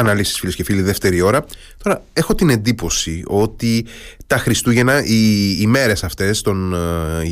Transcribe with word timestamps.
αναλύσεις 0.00 0.38
φίλες 0.38 0.54
και 0.54 0.64
φίλοι 0.64 0.82
δεύτερη 0.82 1.20
ώρα. 1.20 1.44
Τώρα 1.82 2.02
έχω 2.12 2.34
την 2.34 2.50
εντύπωση 2.50 3.22
ότι 3.26 3.86
τα 4.26 4.38
Χριστούγεννα, 4.38 5.04
οι, 5.04 5.50
οι 5.60 5.66
μέρες 5.66 6.04
αυτές 6.04 6.40
των 6.40 6.74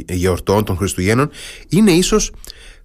ε, 0.06 0.14
γιορτών, 0.14 0.64
των 0.64 0.76
Χριστουγέννων 0.76 1.30
είναι 1.68 1.90
ίσως 1.90 2.30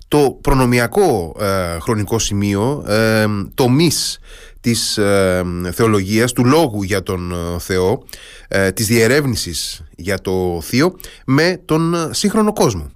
το 0.08 0.38
προνομιακό 0.42 1.36
ε, 1.40 1.80
χρονικό 1.80 2.20
σημείο 2.20 2.86
ε, 2.88 3.26
τομής 3.54 4.20
της 4.64 4.98
ε, 4.98 5.44
θεολογίας, 5.72 6.32
του 6.32 6.46
λόγου 6.46 6.84
για 6.84 7.04
τον 7.04 7.32
ε, 7.32 7.60
Θεό, 7.60 8.04
ε, 8.48 8.72
της 8.72 8.88
διερεύνησης 8.88 9.84
για 9.96 10.22
το 10.22 10.62
Θείο 10.64 10.96
με 11.26 11.62
τον 11.66 12.10
σύγχρονο 12.12 12.54
κόσμο. 12.54 12.92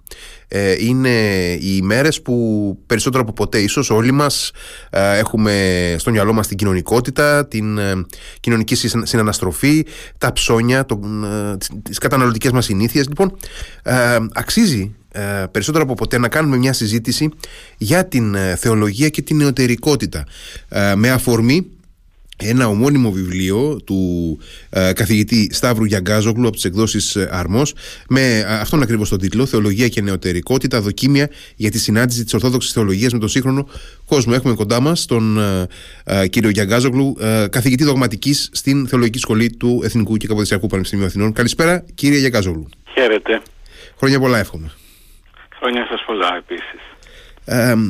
Είναι 0.79 1.09
οι 1.53 1.77
ημέρες 1.81 2.21
που 2.21 2.77
περισσότερο 2.85 3.23
από 3.23 3.33
ποτέ 3.33 3.59
ίσως 3.59 3.89
όλοι 3.89 4.11
μας 4.11 4.51
έχουμε 4.91 5.95
στο 5.97 6.11
μυαλό 6.11 6.33
μας 6.33 6.47
την 6.47 6.57
κοινωνικότητα, 6.57 7.47
την 7.47 7.79
κοινωνική 8.39 8.75
συναναστροφή, 9.03 9.85
τα 10.17 10.31
ψώνια, 10.33 10.85
τον, 10.85 11.25
τις 11.83 11.97
καταναλωτικές 11.97 12.51
μας 12.51 12.65
συνήθειες. 12.65 13.07
Λοιπόν, 13.07 13.37
αξίζει 14.33 14.95
ε, 15.17 15.45
περισσότερο 15.51 15.83
από 15.83 15.93
ποτέ 15.93 16.17
να 16.17 16.27
κάνουμε 16.27 16.57
μια 16.57 16.73
συζήτηση 16.73 17.29
για 17.77 18.05
την 18.05 18.35
ε, 18.35 18.55
θεολογία 18.55 19.09
και 19.09 19.21
την 19.21 19.37
νεωτερικότητα 19.37 20.25
ε, 20.69 20.95
με 20.95 21.09
αφορμή 21.09 21.67
ένα 22.43 22.67
ομώνυμο 22.67 23.11
βιβλίο 23.11 23.81
του 23.85 24.39
καθηγητή 24.69 25.49
Σταύρου 25.53 25.85
Γιαγκάζογλου 25.85 26.47
από 26.47 26.55
τις 26.55 26.65
εκδόσεις 26.65 27.15
Αρμός 27.15 27.73
με 28.09 28.45
αυτόν 28.47 28.81
ακριβώς 28.81 29.09
τον 29.09 29.17
τίτλο 29.19 29.45
«Θεολογία 29.45 29.87
και 29.87 30.01
νεωτερικότητα, 30.01 30.81
δοκίμια 30.81 31.29
για 31.55 31.71
τη 31.71 31.79
συνάντηση 31.79 32.23
της 32.23 32.33
Ορθόδοξης 32.33 32.71
Θεολογίας 32.71 33.13
με 33.13 33.19
τον 33.19 33.29
σύγχρονο 33.29 33.69
κόσμο». 34.05 34.33
Έχουμε 34.35 34.53
κοντά 34.53 34.79
μας 34.79 35.05
τον 35.05 35.39
κύριο 36.29 36.49
Γιαγκάζογλου, 36.49 37.17
καθηγητή 37.49 37.83
δογματικής 37.83 38.49
στην 38.51 38.87
Θεολογική 38.87 39.19
Σχολή 39.19 39.49
του 39.49 39.81
Εθνικού 39.83 40.17
και 40.17 40.27
Καποδιστριακού 40.27 40.67
Πανεπιστημίου 40.67 41.05
Αθηνών. 41.05 41.33
Καλησπέρα 41.33 41.85
κύριε 41.95 42.19
Γιαγκάζογλου. 42.19 42.69
Χαίρετε. 42.93 43.41
Χρόνια 43.97 44.19
πολλά 44.19 44.37
εύχομαι. 44.37 44.71
Χρόνια 45.59 45.87
σας 45.89 46.03
πολλά 46.05 46.35
επίσης. 46.37 46.81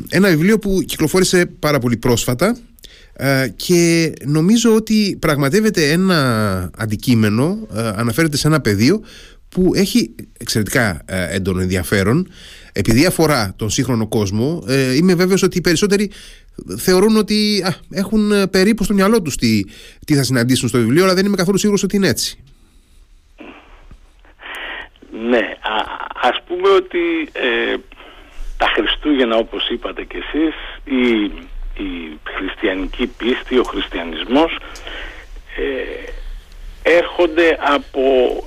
ένα 0.09 0.30
βιβλίο 0.30 0.59
που 0.59 0.82
κυκλοφόρησε 0.86 1.45
πάρα 1.45 1.80
πολύ 1.80 1.98
πρόσφατα 1.98 2.48
ε, 2.48 2.54
και 3.56 4.14
νομίζω 4.26 4.76
ότι 4.76 5.18
πραγματεύεται 5.22 5.92
ένα 5.92 6.70
αντικείμενο, 6.78 7.68
ε, 7.76 7.88
αναφέρεται 7.88 8.38
σε 8.38 8.48
ένα 8.48 8.62
πεδίο 8.62 9.04
που 9.50 9.72
έχει 9.76 10.16
εξαιρετικά 10.40 11.02
ε, 11.06 11.36
έντονο 11.36 11.62
ενδιαφέρον. 11.62 12.28
Επειδή 12.73 13.06
αφορά 13.06 13.54
τον 13.56 13.70
σύγχρονο 13.70 14.08
κόσμο 14.08 14.64
είμαι 14.95 15.16
βέβαιος 15.16 15.44
ότι 15.44 15.58
οι 15.58 15.62
περισσότεροι 15.62 16.12
θεωρούν 16.78 17.18
ότι 17.18 17.66
έχουν 17.92 18.50
περίπου 18.50 18.84
στο 18.84 18.94
μυαλό 18.94 19.22
τους 19.22 19.36
τι, 19.36 19.64
τι 20.06 20.16
θα 20.16 20.23
συναντήσουν 20.23 20.70
στο 20.70 20.78
βιβλίο 20.78 21.04
αλλά 21.04 21.14
δεν 21.14 21.26
είμαι 21.26 21.36
καθόλου 21.36 21.58
σίγουρος 21.58 21.84
ότι 21.84 21.95
είναι 21.95 22.08
έτσι. 22.08 22.40
Ναι, 25.30 25.58
α, 25.62 25.76
ας 26.22 26.42
πούμε 26.48 26.70
ότι 26.70 27.30
ε, 27.32 27.76
τα 28.58 28.68
Χριστούγεννα 28.76 29.36
όπως 29.36 29.70
είπατε 29.70 30.04
κι 30.04 30.18
εσείς 30.18 30.56
η, 30.84 31.32
η 31.83 32.20
χριστιανική 32.23 33.08
πίστη, 33.08 33.58
ο 33.58 33.64
χριστιανισμός 33.64 34.58
ε, 35.58 36.11
έρχονται 36.83 37.58
από 37.59 38.02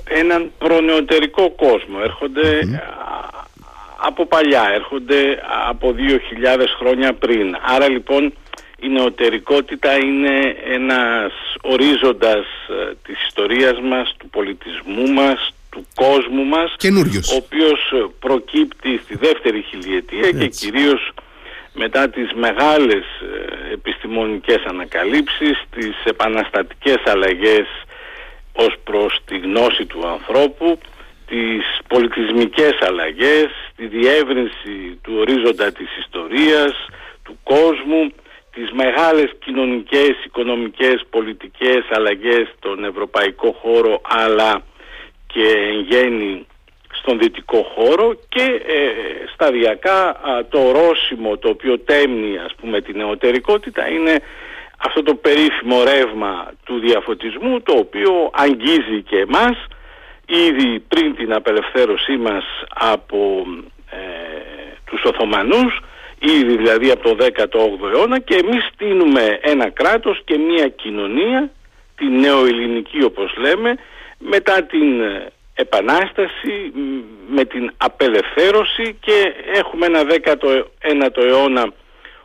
έναν 0.05 0.53
προνεωτερικό 0.59 1.51
κόσμο, 1.51 1.98
από 4.03 4.27
παλιά, 4.27 4.70
έρχονται 4.75 5.42
από 5.69 5.95
2.000 5.98 6.64
χρόνια 6.78 7.12
πριν. 7.14 7.56
Άρα 7.62 7.89
λοιπόν 7.89 8.33
η 8.81 8.89
νεωτερικότητα 8.89 9.97
είναι 9.97 10.56
ένας 10.64 11.33
ορίζοντας 11.62 12.47
ε, 12.69 12.95
της 13.03 13.27
ιστορίας 13.27 13.81
μας, 13.81 14.14
του 14.19 14.28
πολιτισμού 14.28 15.11
μας, 15.12 15.53
του 15.70 15.86
κόσμου 15.95 16.45
μας 16.45 16.75
Καινούριος. 16.78 17.33
ο 17.33 17.36
οποίος 17.36 17.92
ε, 17.92 18.06
προκύπτει 18.20 19.01
στη 19.05 19.17
δεύτερη 19.17 19.64
χιλιετία 19.70 20.30
και 20.30 20.47
κυρίως 20.47 21.12
μετά 21.73 22.08
τις 22.08 22.33
μεγάλες 22.33 23.05
ε, 23.20 23.73
επιστημονικές 23.73 24.63
ανακαλύψεις 24.64 25.63
τις 25.70 25.97
επαναστατικές 26.05 27.03
αλλαγές 27.05 27.67
ως 28.53 28.75
προς 28.85 29.20
τη 29.25 29.39
γνώση 29.39 29.86
του 29.86 30.07
ανθρώπου 30.09 30.79
τις 31.27 31.64
πολιτισμικές 31.89 32.79
αλλαγές 32.80 33.47
τη 33.77 33.86
διεύρυνση 33.86 34.98
του 35.03 35.13
ορίζοντα 35.19 35.73
της 35.73 35.97
ιστορίας 35.98 36.73
του 37.25 37.39
κόσμου 37.42 38.13
τις 38.55 38.70
μεγάλες 38.70 39.30
κοινωνικές, 39.45 40.25
οικονομικές, 40.25 41.05
πολιτικές 41.11 41.83
αλλαγές 41.91 42.55
στον 42.57 42.85
ευρωπαϊκό 42.85 43.53
χώρο 43.53 44.01
αλλά 44.03 44.63
και 45.27 45.47
εν 45.70 45.80
γέννη 45.80 46.47
στον 47.00 47.18
δυτικό 47.18 47.62
χώρο 47.74 48.14
και 48.28 48.42
ε, 48.66 48.90
σταδιακά 49.34 50.20
το 50.48 50.58
ορόσημο 50.58 51.36
το 51.36 51.48
οποίο 51.48 51.78
τέμνει 51.78 52.38
ας 52.38 52.55
πούμε 52.61 52.80
την 52.80 52.96
νεωτερικότητα 52.96 53.88
είναι 53.88 54.22
αυτό 54.78 55.02
το 55.02 55.14
περίφημο 55.14 55.83
ρεύμα 55.84 56.52
του 56.64 56.78
διαφωτισμού 56.78 57.61
το 57.61 57.72
οποίο 57.72 58.30
αγγίζει 58.33 59.02
και 59.08 59.18
εμάς 59.18 59.66
ήδη 60.27 60.80
πριν 60.88 61.14
την 61.14 61.33
απελευθέρωσή 61.33 62.16
μας 62.16 62.44
από 62.68 63.46
ε, 63.90 63.96
τους 64.84 65.05
Οθωμανούς 65.05 65.80
ήδη 66.18 66.56
δηλαδή 66.56 66.90
από 66.90 67.02
το 67.02 67.27
18ο 67.36 67.92
αιώνα 67.92 68.18
και 68.18 68.34
εμείς 68.34 68.68
στείλουμε 68.72 69.38
ένα 69.42 69.70
κράτος 69.70 70.20
και 70.24 70.38
μια 70.38 70.68
κοινωνία 70.68 71.50
την 71.96 72.20
νεοελληνική 72.20 73.02
όπως 73.05 73.34
λέμε 73.36 73.74
μετά 74.18 74.62
την 74.62 75.00
ε, 75.00 75.32
Επανάσταση, 75.55 76.72
με 77.28 77.44
την 77.44 77.72
απελευθέρωση 77.77 78.96
και 79.00 79.34
έχουμε 79.55 79.86
ένα 79.86 80.02
19ο 80.02 81.24
αιώνα 81.24 81.72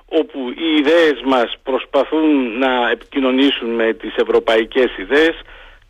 όπου 0.06 0.40
οι 0.50 0.76
ιδέες 0.78 1.22
μας 1.26 1.54
προσπαθούν 1.64 2.58
να 2.58 2.90
επικοινωνήσουν 2.90 3.70
με 3.70 3.94
τις 3.94 4.16
ευρωπαϊκές 4.16 4.98
ιδέες 4.98 5.36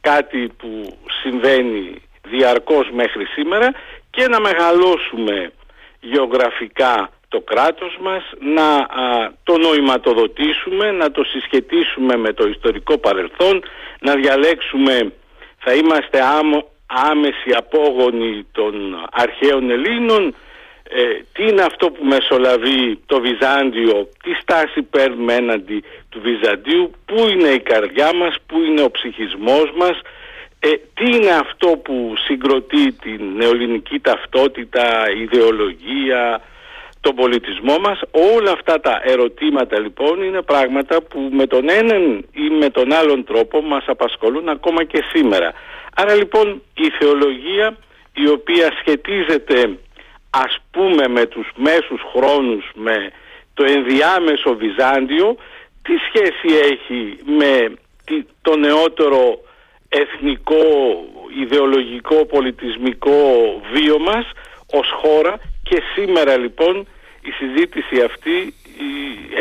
κάτι 0.01 0.51
που 0.57 0.97
συμβαίνει 1.21 2.01
διαρκώς 2.27 2.89
μέχρι 2.93 3.25
σήμερα 3.25 3.71
και 4.09 4.27
να 4.27 4.39
μεγαλώσουμε 4.39 5.51
γεωγραφικά 5.99 7.09
το 7.27 7.41
κράτος 7.41 7.97
μας, 8.01 8.23
να 8.39 8.87
το 9.43 9.57
νοηματοδοτήσουμε, 9.57 10.91
να 10.91 11.11
το 11.11 11.23
συσχετίσουμε 11.23 12.17
με 12.17 12.33
το 12.33 12.47
ιστορικό 12.47 12.97
παρελθόν, 12.97 13.63
να 13.99 14.15
διαλέξουμε 14.15 15.13
θα 15.57 15.73
είμαστε 15.73 16.23
άμο, 16.23 16.69
άμεση 16.85 17.49
απόγονοι 17.57 18.47
των 18.51 18.73
αρχαίων 19.11 19.69
Ελλήνων 19.69 20.35
ε, 20.89 21.21
τι 21.33 21.43
είναι 21.43 21.61
αυτό 21.61 21.91
που 21.91 22.05
μεσολαβεί 22.05 22.99
το 23.05 23.21
Βυζάντιο 23.21 24.09
τι 24.23 24.33
στάση 24.41 24.81
παίρνουμε 24.81 25.33
έναντι 25.33 25.83
του 26.09 26.21
Βυζαντίου 26.21 26.91
πού 27.05 27.27
είναι 27.29 27.47
η 27.47 27.59
καρδιά 27.59 28.13
μας, 28.15 28.35
πού 28.47 28.61
είναι 28.61 28.81
ο 28.81 28.91
ψυχισμός 28.91 29.71
μας 29.75 30.01
ε, 30.59 30.69
τι 30.93 31.05
είναι 31.15 31.31
αυτό 31.31 31.67
που 31.67 32.13
συγκροτεί 32.25 32.91
την 32.91 33.21
νεοελληνική 33.35 33.99
ταυτότητα, 33.99 35.05
ιδεολογία, 35.21 36.41
τον 37.01 37.15
πολιτισμό 37.15 37.77
μας. 37.77 37.99
Όλα 38.35 38.51
αυτά 38.51 38.79
τα 38.79 39.01
ερωτήματα 39.03 39.79
λοιπόν 39.79 40.23
είναι 40.23 40.41
πράγματα 40.41 41.01
που 41.01 41.29
με 41.31 41.45
τον 41.47 41.69
έναν 41.69 42.25
ή 42.33 42.49
με 42.49 42.69
τον 42.69 42.93
άλλον 42.93 43.23
τρόπο 43.23 43.61
μας 43.61 43.83
απασχολούν 43.87 44.49
ακόμα 44.49 44.83
και 44.83 45.03
σήμερα. 45.13 45.53
Άρα 45.95 46.13
λοιπόν 46.13 46.61
η 46.75 46.89
θεολογία 46.99 47.77
η 48.13 48.27
οποία 48.27 48.71
σχετίζεται 48.79 49.77
ας 50.29 50.57
πούμε 50.71 51.07
με 51.07 51.25
τους 51.25 51.47
μέσους 51.55 52.01
χρόνους 52.15 52.71
με 52.73 53.11
το 53.53 53.63
ενδιάμεσο 53.65 54.55
Βυζάντιο 54.55 55.35
τι 55.81 55.93
σχέση 56.07 56.57
έχει 56.71 57.17
με 57.25 57.73
το 58.41 58.55
νεότερο 58.55 59.39
εθνικό, 59.89 60.63
ιδεολογικό, 61.41 62.25
πολιτισμικό 62.25 63.19
βίο 63.73 63.99
μας 63.99 64.25
ως 64.71 64.89
χώρα 65.01 65.39
και 65.63 65.81
σήμερα 65.95 66.37
λοιπόν 66.37 66.87
η 67.21 67.31
συζήτηση 67.31 68.01
αυτή 68.01 68.53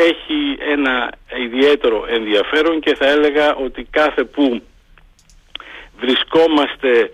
έχει 0.09 0.57
ένα 0.71 1.11
ιδιαίτερο 1.43 2.05
ενδιαφέρον 2.09 2.79
και 2.79 2.95
θα 2.95 3.05
έλεγα 3.05 3.55
ότι 3.55 3.87
κάθε 3.89 4.23
που 4.23 4.61
βρισκόμαστε 5.99 7.11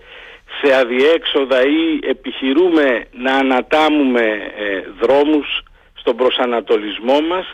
σε 0.60 0.74
αδιέξοδα 0.74 1.60
ή 1.62 2.08
επιχειρούμε 2.08 3.04
να 3.24 3.34
ανατάμουμε 3.34 4.20
ε, 4.20 4.66
δρόμους 5.00 5.62
στον 5.94 6.16
προσανατολισμό 6.16 7.20
μας 7.20 7.46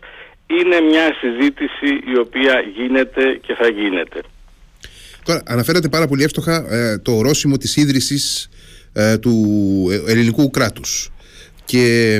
είναι 0.47 0.81
μια 0.81 1.15
συζήτηση 1.21 1.91
η 2.13 2.19
οποία 2.19 2.65
γίνεται 2.77 3.39
και 3.47 3.55
θα 3.55 3.69
γίνεται. 3.69 4.21
Τώρα 5.25 5.43
αναφέρατε 5.47 5.89
πάρα 5.89 6.07
πολύ 6.07 6.23
εύστοχα 6.23 6.67
ε, 6.71 6.99
το 6.99 7.13
ορόσημο 7.13 7.57
της 7.57 7.77
ίδρυσης 7.77 8.49
ε, 8.93 9.19
του 9.19 9.35
ελληνικού 10.07 10.51
κράτους 10.51 11.11
και 11.65 12.19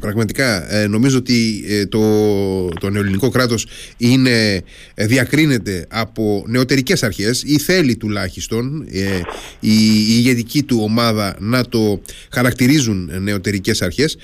Πραγματικά 0.00 0.74
ε, 0.74 0.86
νομίζω 0.86 1.18
ότι 1.18 1.64
ε, 1.68 1.86
το, 1.86 2.68
το 2.68 2.90
νεοελληνικό 2.90 3.28
κράτος 3.28 3.66
είναι, 3.96 4.62
ε, 4.94 5.06
διακρίνεται 5.06 5.86
από 5.88 6.44
νεωτερικές 6.46 7.02
αρχές 7.02 7.42
ή 7.46 7.58
θέλει 7.58 7.96
τουλάχιστον 7.96 8.86
η, 8.90 9.00
η 9.60 10.04
ηγετική 10.08 10.62
του 10.62 10.78
ομάδα 10.82 11.36
να 11.38 11.64
το 11.64 12.00
χαρακτηρίζουν 12.30 13.10
νεωτερικές 13.20 13.82
αρχές. 13.82 14.16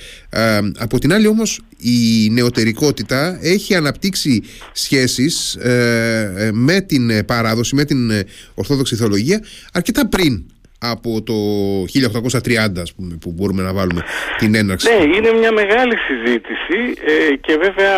Από 0.76 0.98
την 0.98 1.12
άλλη 1.12 1.26
όμως 1.26 1.60
η 1.78 2.30
νεωτερικότητα 2.30 3.38
έχει 3.42 3.74
αναπτύξει 3.74 4.42
σχέσεις 4.72 5.58
με 6.52 6.80
την 6.80 7.24
παράδοση, 7.24 7.74
με 7.74 7.84
την 7.84 8.10
ορθόδοξη 8.54 8.96
θεολογία 8.96 9.42
αρκετά 9.72 10.08
πριν 10.08 10.44
από 10.82 11.22
το 11.22 11.34
1830 12.78 12.80
ας 12.80 12.94
πούμε, 12.94 13.18
που 13.20 13.32
μπορούμε 13.32 13.62
να 13.62 13.72
βάλουμε 13.72 14.02
την 14.38 14.54
έναρξη. 14.54 14.94
Ναι, 14.94 15.02
είναι 15.16 15.32
μια 15.32 15.52
μεγάλη 15.52 15.96
συζήτηση 15.96 16.78
ε, 17.06 17.36
και 17.36 17.56
βέβαια 17.56 17.94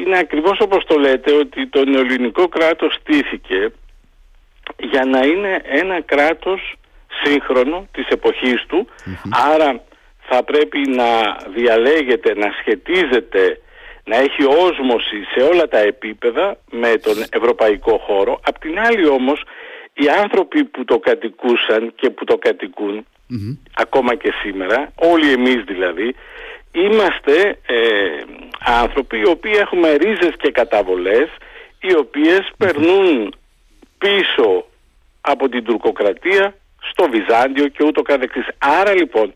είναι 0.00 0.18
ακριβώς 0.18 0.58
όπως 0.60 0.84
το 0.84 0.98
λέτε 0.98 1.32
ότι 1.32 1.68
το 1.68 1.84
νεοελληνικό 1.84 2.48
κράτος 2.48 2.94
στήθηκε 3.00 3.72
για 4.78 5.04
να 5.04 5.26
είναι 5.26 5.62
ένα 5.64 6.00
κράτος 6.02 6.74
σύγχρονο 7.24 7.88
της 7.92 8.06
εποχής 8.08 8.64
του 8.66 8.88
άρα 9.52 9.80
θα 10.28 10.44
πρέπει 10.44 10.78
να 10.88 11.08
διαλέγεται, 11.56 12.34
να 12.34 12.48
σχετίζεται 12.60 13.58
να 14.04 14.16
έχει 14.16 14.42
όσμωση 14.44 15.16
σε 15.34 15.44
όλα 15.44 15.68
τα 15.68 15.78
επίπεδα 15.78 16.56
με 16.70 16.96
τον 17.02 17.24
ευρωπαϊκό 17.30 17.98
χώρο. 17.98 18.40
Απ' 18.44 18.58
την 18.58 18.78
άλλη 18.78 19.08
όμως 19.08 19.42
οι 19.94 20.08
άνθρωποι 20.22 20.64
που 20.64 20.84
το 20.84 20.98
κατοικούσαν 20.98 21.92
και 21.94 22.10
που 22.10 22.24
το 22.24 22.36
κατοικουν 22.36 23.06
ακόμα 23.74 24.14
και 24.14 24.32
σήμερα, 24.42 24.92
όλοι 24.94 25.32
εμείς 25.32 25.64
δηλαδή, 25.64 26.14
είμαστε 26.72 27.58
ε, 27.66 27.76
άνθρωποι 28.64 29.18
οι 29.18 29.26
οποίοι 29.26 29.52
έχουμε 29.56 29.92
ρίζες 29.92 30.34
και 30.38 30.50
καταβολές 30.50 31.28
οι 31.80 31.96
οποίες 31.96 32.50
περνούν 32.56 33.34
πίσω 33.98 34.66
από 35.20 35.48
την 35.48 35.64
τουρκοκρατία 35.64 36.54
στο 36.90 37.08
Βυζάντιο 37.10 37.68
και 37.68 37.84
ούτω 37.84 38.02
καθεξής. 38.02 38.46
Άρα 38.58 38.94
λοιπόν 38.94 39.34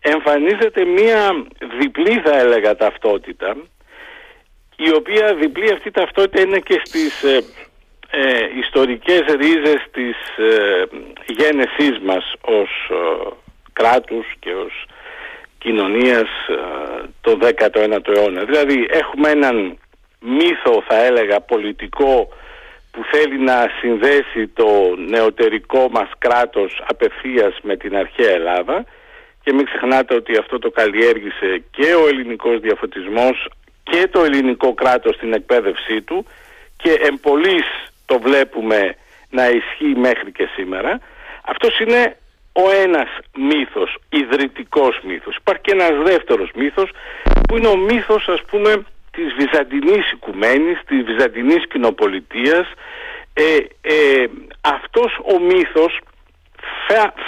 εμφανίζεται 0.00 0.84
μία 0.84 1.46
διπλή 1.78 2.20
θα 2.24 2.38
έλεγα 2.38 2.76
ταυτότητα 2.76 3.56
η 4.76 4.94
οποία 4.94 5.34
διπλή 5.34 5.72
αυτή 5.72 5.90
ταυτότητα 5.90 6.40
είναι 6.40 6.58
και 6.58 6.80
στις 6.84 7.22
ε, 7.22 7.44
ε, 8.10 8.58
ιστορικές 8.58 9.22
ρίζες 9.28 9.82
της 9.90 10.16
ε, 10.36 10.82
γένεσής 11.26 11.98
μας 12.02 12.32
ως 12.40 12.70
ε, 12.90 13.28
κράτους 13.72 14.26
και 14.38 14.54
ως 14.54 14.86
κοινωνίας 15.58 16.28
ε, 16.48 17.08
το 17.20 17.38
19ο 17.42 18.16
αιώνα. 18.16 18.44
Δηλαδή 18.44 18.86
έχουμε 18.90 19.30
έναν 19.30 19.78
μύθο 20.20 20.82
θα 20.88 21.04
έλεγα 21.04 21.40
πολιτικό 21.40 22.28
που 22.90 23.04
θέλει 23.10 23.38
να 23.38 23.70
συνδέσει 23.80 24.48
το 24.54 24.94
νεωτερικό 25.08 25.88
μας 25.90 26.08
κράτος 26.18 26.82
απευθείας 26.88 27.54
με 27.62 27.76
την 27.76 27.96
αρχαία 27.96 28.30
Ελλάδα 28.30 28.84
και 29.42 29.52
μην 29.52 29.64
ξεχνάτε 29.64 30.14
ότι 30.14 30.36
αυτό 30.36 30.58
το 30.58 30.70
καλλιέργησε 30.70 31.62
και 31.70 31.94
ο 31.94 32.08
ελληνικός 32.08 32.60
διαφωτισμός 32.60 33.48
και 33.82 34.08
το 34.10 34.24
ελληνικό 34.24 34.74
κράτος 34.74 35.14
στην 35.14 35.32
εκπαίδευσή 35.32 36.02
του 36.02 36.26
και 36.76 36.92
εμπολής 36.92 37.89
το 38.10 38.18
βλέπουμε 38.18 38.96
να 39.30 39.48
ισχύει 39.48 39.94
μέχρι 39.96 40.32
και 40.32 40.48
σήμερα. 40.56 41.00
Αυτός 41.44 41.80
είναι 41.80 42.16
ο 42.52 42.70
ένας 42.84 43.08
μύθος, 43.34 43.96
ιδρυτικός 44.08 45.00
μύθος. 45.02 45.36
Υπάρχει 45.36 45.62
και 45.62 45.72
ένας 45.78 45.94
δεύτερος 46.04 46.50
μύθος 46.54 46.90
που 47.48 47.56
είναι 47.56 47.68
ο 47.68 47.76
μύθος 47.76 48.28
ας 48.28 48.42
πούμε 48.50 48.70
της 49.10 49.34
Βυζαντινής 49.38 50.12
οικουμένης, 50.12 50.78
της 50.86 51.02
Βυζαντινής 51.02 51.66
κοινοπολιτείας. 51.72 52.66
Ε, 53.34 53.56
ε, 53.80 54.26
αυτός 54.60 55.18
ο 55.34 55.38
μύθος 55.38 56.00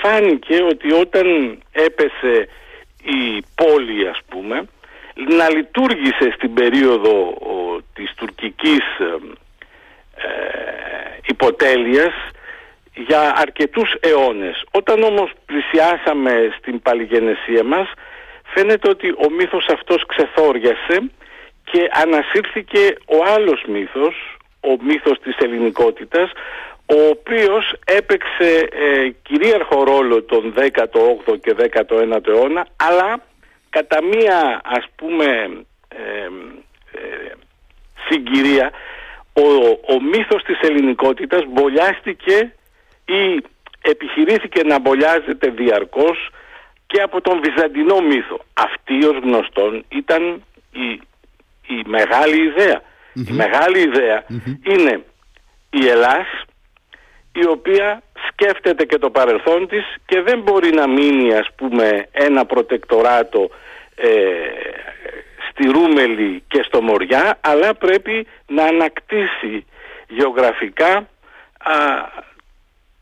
φάνηκε 0.02 0.62
ότι 0.62 0.92
όταν 0.92 1.58
έπεσε 1.72 2.48
η 3.02 3.44
πόλη 3.54 4.08
ας 4.08 4.20
πούμε 4.28 4.64
να 5.14 5.50
λειτουργήσε 5.50 6.32
στην 6.34 6.54
περίοδο 6.54 7.14
ο, 7.54 7.80
της 7.94 8.14
τουρκικής 8.16 8.84
ε, 8.98 9.16
υποτέλειας 11.26 12.14
για 12.94 13.32
αρκετούς 13.36 13.94
αιώνες. 14.00 14.64
Όταν 14.70 15.02
όμως 15.02 15.30
πλησιάσαμε 15.46 16.54
στην 16.58 16.82
παλιγενεσία 16.82 17.64
μας 17.64 17.92
φαίνεται 18.54 18.88
ότι 18.88 19.08
ο 19.08 19.30
μύθος 19.30 19.66
αυτός 19.68 20.06
ξεθόριασε 20.06 21.10
και 21.64 21.88
ανασύρθηκε 21.92 22.94
ο 23.06 23.24
άλλος 23.34 23.64
μύθος, 23.68 24.36
ο 24.60 24.76
μύθος 24.82 25.18
της 25.18 25.36
ελληνικότητας, 25.36 26.30
ο 26.86 27.08
οποίος 27.08 27.74
έπαιξε 27.84 28.68
ε, 28.72 29.08
κυρίαρχο 29.22 29.84
ρόλο 29.84 30.22
τον 30.22 30.54
18ο 30.56 31.40
και 31.40 31.54
19ο 31.56 32.28
αιώνα, 32.28 32.66
αλλά 32.76 33.22
κατά 33.70 34.04
μία 34.04 34.60
ας 34.64 34.84
πούμε 34.96 35.26
ε, 35.88 36.24
ε 36.92 37.32
συγκυρία 38.08 38.70
ο, 39.32 39.46
ο 39.94 40.02
μύθος 40.02 40.42
της 40.42 40.60
ελληνικότητας 40.60 41.42
μπολιάστηκε 41.48 42.54
ή 43.04 43.42
επιχειρήθηκε 43.82 44.62
να 44.62 44.80
μπολιάζεται 44.80 45.50
διαρκώς 45.50 46.30
και 46.86 47.00
από 47.02 47.20
τον 47.20 47.40
Βυζαντινό 47.42 48.00
μύθο. 48.00 48.44
Αυτή 48.54 49.04
ως 49.04 49.18
γνωστόν 49.22 49.84
ήταν 49.88 50.42
η, 50.72 51.00
η 51.66 51.82
μεγάλη 51.86 52.52
Η 53.14 53.32
μεγάλη 53.32 53.90
είναι 54.62 55.04
η 55.70 55.88
Ελλάς 55.88 56.26
η 57.32 57.46
οποία 57.46 58.02
σκέφτεται 58.28 58.84
και 58.84 58.98
το 58.98 59.10
παρελθόν 59.10 59.68
της 59.68 59.84
και 60.06 60.20
δεν 60.20 60.40
μπορεί 60.40 60.70
να 60.70 60.88
μείνει 60.88 61.34
ας 61.34 61.48
πούμε 61.56 62.08
ένα 62.12 62.46
προτεκτοράτο 62.46 63.50
ε, 63.94 64.08
στη 65.62 65.70
Ρούμελη 65.70 66.42
και 66.48 66.62
στο 66.62 66.82
Μοριά 66.82 67.38
αλλά 67.40 67.74
πρέπει 67.74 68.26
να 68.46 68.64
ανακτήσει 68.64 69.66
γεωγραφικά 70.08 71.08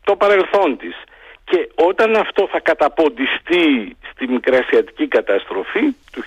το 0.03 0.15
παρελθόν 0.15 0.77
της. 0.77 0.95
Και 1.43 1.69
όταν 1.75 2.15
αυτό 2.15 2.47
θα 2.51 2.59
καταποντιστεί 2.59 3.97
στη 4.11 4.27
Μικρασιατική 4.27 5.07
καταστροφή 5.07 5.95
του 6.11 6.23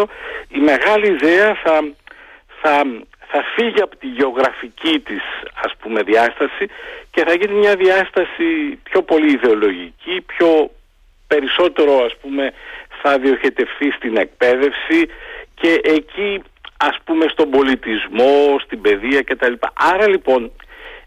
1922 0.00 0.04
η 0.48 0.58
μεγάλη 0.58 1.06
ιδέα 1.06 1.54
θα, 1.54 1.84
θα, 2.60 2.82
θα 3.26 3.44
φύγει 3.54 3.80
από 3.80 3.96
τη 3.96 4.06
γεωγραφική 4.06 5.00
της 5.00 5.22
ας 5.64 5.72
πούμε 5.80 6.02
διάσταση 6.02 6.66
και 7.10 7.24
θα 7.26 7.34
γίνει 7.34 7.54
μια 7.54 7.76
διάσταση 7.76 8.78
πιο 8.82 9.02
πολύ 9.02 9.32
ιδεολογική, 9.32 10.20
πιο 10.26 10.70
περισσότερο 11.26 12.04
ας 12.04 12.16
πούμε 12.16 12.52
θα 13.02 13.18
διοχετευθεί 13.18 13.90
στην 13.90 14.16
εκπαίδευση 14.16 15.00
και 15.54 15.80
εκεί 15.82 16.42
ας 16.76 16.96
πούμε 17.04 17.26
στον 17.28 17.50
πολιτισμό, 17.50 18.58
στην 18.64 18.80
παιδεία 18.80 19.22
κτλ. 19.22 19.52
Άρα 19.92 20.08
λοιπόν 20.08 20.52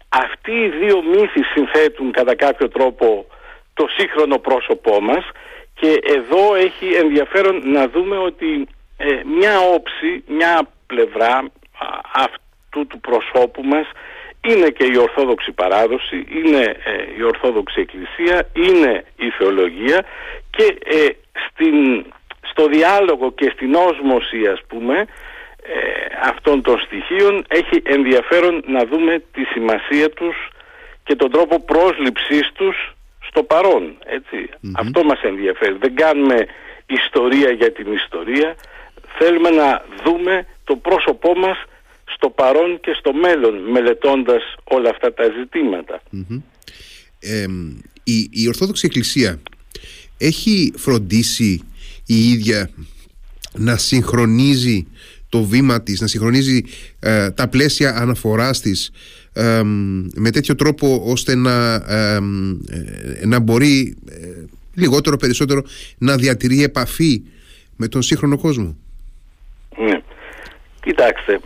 αυτοί 0.08 0.52
οι 0.52 0.68
δύο 0.68 1.02
μύθοι 1.02 1.42
συνθέτουν 1.54 2.12
κατά 2.12 2.34
κάποιο 2.34 2.68
τρόπο 2.68 3.26
το 3.74 3.86
σύγχρονο 3.96 4.38
πρόσωπό 4.38 5.00
μας 5.00 5.24
και 5.74 6.00
εδώ 6.04 6.54
έχει 6.54 6.94
ενδιαφέρον 6.94 7.70
να 7.70 7.88
δούμε 7.88 8.16
ότι 8.16 8.68
ε, 8.96 9.20
μια 9.38 9.58
όψη, 9.74 10.24
μια 10.26 10.68
πλευρά 10.86 11.44
αυτού 12.12 12.86
του 12.86 13.00
προσώπου 13.00 13.62
μας 13.62 13.86
είναι 14.40 14.68
και 14.68 14.84
η 14.84 14.96
Ορθόδοξη 14.96 15.52
παράδοση, 15.52 16.26
είναι 16.28 16.62
ε, 16.84 16.92
η 17.18 17.22
Ορθόδοξη 17.22 17.80
Εκκλησία, 17.80 18.48
είναι 18.52 19.04
η 19.16 19.30
θεολογία 19.38 20.04
και 20.56 20.78
ε, 20.84 21.08
στην, 21.46 22.04
στο 22.50 22.66
διάλογο 22.66 23.32
και 23.32 23.52
στην 23.54 23.74
όσμωση 23.74 24.46
ας 24.46 24.60
πούμε 24.68 24.96
ε, 24.98 25.06
αυτών 26.30 26.62
των 26.62 26.78
στοιχείων 26.78 27.44
έχει 27.48 27.82
ενδιαφέρον 27.84 28.62
να 28.66 28.84
δούμε 28.84 29.22
τη 29.32 29.42
σημασία 29.44 30.10
τους 30.10 30.36
και 31.04 31.16
τον 31.16 31.30
τρόπο 31.30 31.60
πρόσληψής 31.60 32.52
τους 32.54 32.94
στο 33.28 33.42
παρόν. 33.42 33.96
Αυτό 34.76 35.04
μας 35.04 35.20
ενδιαφέρει. 35.22 35.76
Δεν 35.80 35.94
κάνουμε 35.94 36.46
ιστορία 36.86 37.50
για 37.50 37.72
την 37.72 37.92
ιστορία. 37.92 38.56
Θέλουμε 39.18 39.50
να 39.50 39.84
δούμε 40.04 40.46
το 40.64 40.76
πρόσωπό 40.76 41.34
μας 41.34 41.56
στο 42.14 42.30
παρόν 42.30 42.80
και 42.80 42.92
στο 42.98 43.12
μέλλον 43.12 43.54
μελετώντας 43.58 44.42
όλα 44.64 44.90
αυτά 44.90 45.14
τα 45.14 45.24
ζητηματα 45.38 46.00
η, 48.04 48.28
η 48.30 48.48
Ορθόδοξη 48.48 48.86
Εκκλησία 48.86 49.40
έχει 50.18 50.72
φροντίσει 50.76 51.62
η 52.06 52.30
ίδια 52.30 52.70
να 53.52 53.76
συγχρονίζει 53.76 54.86
το 55.28 55.42
βήμα 55.42 55.82
της, 55.82 56.00
να 56.00 56.06
συγχρονίζει 56.06 56.62
ε, 57.00 57.30
τα 57.30 57.48
πλαίσια 57.48 57.96
αναφοράς 57.96 58.60
της 58.60 58.92
με 60.14 60.30
τέτοιο 60.32 60.54
τρόπο 60.54 61.02
ώστε 61.04 61.34
να, 61.34 61.74
ε, 61.74 62.18
να 63.26 63.40
μπορεί 63.40 63.96
ε, 64.10 64.44
λιγότερο 64.74 65.16
περισσότερο 65.16 65.62
να 65.98 66.16
διατηρεί 66.16 66.62
επαφή 66.62 67.22
με 67.76 67.88
τον 67.88 68.02
σύγχρονο 68.02 68.38
κόσμο. 68.38 68.76
Ναι. 69.76 70.00
Κοιτάξτε, 70.80 71.40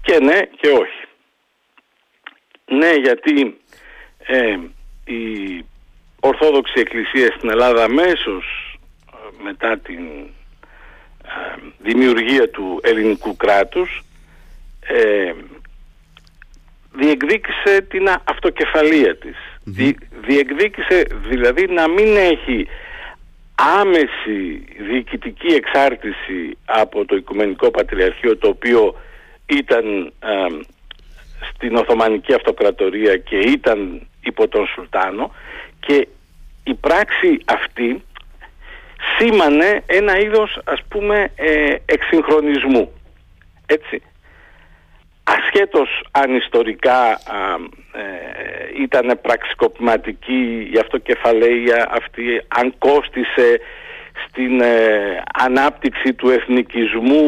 και 0.00 0.18
ναι 0.18 0.40
και 0.60 0.68
όχι. 0.68 1.06
Ναι, 2.78 2.92
γιατί 3.02 3.56
ε, 4.18 4.56
η 5.12 5.64
Ορθόδοξη 6.20 6.80
Εκκλησία 6.80 7.32
στην 7.36 7.50
Ελλάδα 7.50 7.84
αμέσως 7.84 8.78
ε, 9.12 9.42
μετά 9.42 9.78
την 9.78 10.06
ε, 11.24 11.60
δημιουργία 11.78 12.50
του 12.50 12.80
ελληνικού 12.82 13.36
κράτους 13.36 14.02
ε, 14.80 15.32
διεκδίκησε 16.92 17.80
την 17.88 18.08
αυτοκεφαλία 18.24 19.16
της. 19.16 19.36
διεκδίκησε 20.26 21.06
δηλαδή 21.28 21.66
να 21.66 21.88
μην 21.88 22.16
έχει 22.16 22.68
άμεση 23.54 24.64
διοικητική 24.78 25.46
εξάρτηση 25.46 26.58
από 26.64 27.04
το 27.04 27.16
Οικουμενικό 27.16 27.70
Πατριαρχείο 27.70 28.36
το 28.36 28.48
οποίο 28.48 28.94
ήταν 29.46 30.12
στην 31.54 31.76
Οθωμανική 31.76 32.34
Αυτοκρατορία 32.34 33.16
και 33.16 33.36
ήταν 33.36 34.06
υπό 34.20 34.48
τον 34.48 34.66
Σουλτάνο 34.66 35.32
και 35.88 36.08
η 36.64 36.74
πράξη 36.74 37.40
αυτή 37.44 38.02
σήμανε 39.18 39.82
ένα 39.86 40.18
είδος 40.18 40.60
ας 40.64 40.80
πούμε 40.88 41.30
ε, 41.34 41.74
εξυγχρονισμού. 41.84 42.92
Έτσι. 43.66 44.02
Ασχέτως 45.24 46.04
αν 46.10 46.34
ιστορικά 46.34 47.20
ε, 47.92 48.82
ήταν 48.82 49.18
πραξικοπηματική 49.22 50.68
η 50.72 50.78
αυτοκεφαλαία 50.78 51.88
αυτή 51.90 52.42
αν 52.48 52.74
κόστισε 52.78 53.60
στην 54.26 54.60
ε, 54.60 55.22
ανάπτυξη 55.32 56.14
του 56.14 56.30
εθνικισμού 56.30 57.22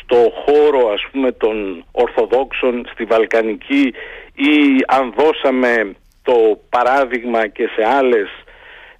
στο 0.00 0.32
χώρο 0.44 0.92
ας 0.92 1.06
πούμε 1.12 1.32
των 1.32 1.84
Ορθοδόξων 1.92 2.86
στη 2.92 3.04
Βαλκανική 3.04 3.94
ή 4.34 4.84
αν 4.86 5.14
δώσαμε 5.16 5.96
το 6.28 6.60
παράδειγμα 6.68 7.46
και 7.46 7.68
σε 7.74 7.82
άλλες 7.98 8.28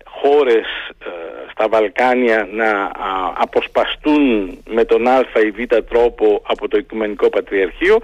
χώρες 0.04 0.66
ε, 0.98 1.10
στα 1.50 1.68
Βαλκάνια 1.68 2.48
να 2.52 2.90
αποσπαστούν 3.34 4.22
με 4.70 4.84
τον 4.84 5.06
α 5.08 5.20
ή 5.46 5.50
β 5.50 5.60
τρόπο 5.88 6.42
από 6.46 6.68
το 6.68 6.76
Οικουμενικό 6.76 7.28
Πατριαρχείο 7.28 7.98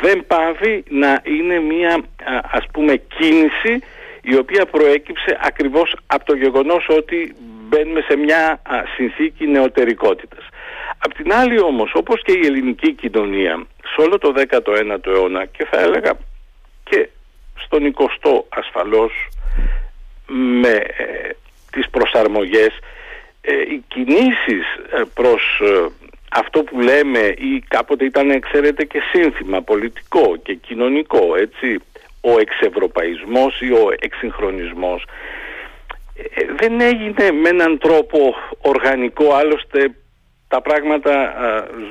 δεν 0.00 0.26
πάβει 0.26 0.84
να 0.88 1.20
είναι 1.24 1.58
μια 1.60 2.02
ας 2.42 2.64
πούμε 2.72 2.96
κίνηση 2.96 3.82
η 4.22 4.36
οποία 4.36 4.66
προέκυψε 4.66 5.38
ακριβώς 5.40 5.96
από 6.06 6.24
το 6.24 6.34
γεγονός 6.34 6.86
ότι 6.88 7.36
μπαίνουμε 7.68 8.00
σε 8.08 8.16
μια 8.16 8.62
συνθήκη 8.96 9.46
νεωτερικότητας. 9.46 10.44
Απ' 10.98 11.14
την 11.14 11.32
άλλη 11.32 11.60
όμως 11.60 11.92
όπως 11.94 12.22
και 12.22 12.32
η 12.32 12.46
ελληνική 12.46 12.92
κοινωνία 12.92 13.66
σε 13.94 14.00
όλο 14.00 14.18
το 14.18 14.32
19ο 14.36 15.06
αιώνα 15.06 15.44
και 15.44 15.66
θα 15.70 15.80
έλεγα 15.80 16.12
και 16.84 17.08
στον 17.64 17.94
20ο 17.96 18.42
ασφαλώς 18.48 19.12
με 20.26 20.72
ε, 20.96 21.30
τις 21.72 21.90
προσαρμογές. 21.90 22.78
Ε, 23.40 23.52
οι 23.52 23.84
κινήσεις 23.88 24.64
ε, 24.90 25.02
προς 25.14 25.60
ε, 25.62 25.88
αυτό 26.32 26.62
που 26.62 26.80
λέμε 26.80 27.18
ή 27.18 27.64
κάποτε 27.68 28.04
ήταν 28.04 28.40
ξέρετε 28.40 28.84
και 28.84 29.00
σύνθημα 29.12 29.62
πολιτικό 29.62 30.36
και 30.42 30.54
κοινωνικό 30.54 31.36
έτσι 31.36 31.78
ο 32.20 32.40
εξευρωπαϊσμός 32.40 33.60
ή 33.60 33.72
ο 33.72 33.88
εξυγχρονισμός 33.98 35.04
δεν 36.56 36.80
έγινε 36.80 37.30
με 37.42 37.48
έναν 37.48 37.78
τρόπο 37.78 38.34
οργανικό 38.60 39.34
άλλωστε 39.34 39.94
τα 40.52 40.60
πράγματα 40.60 41.34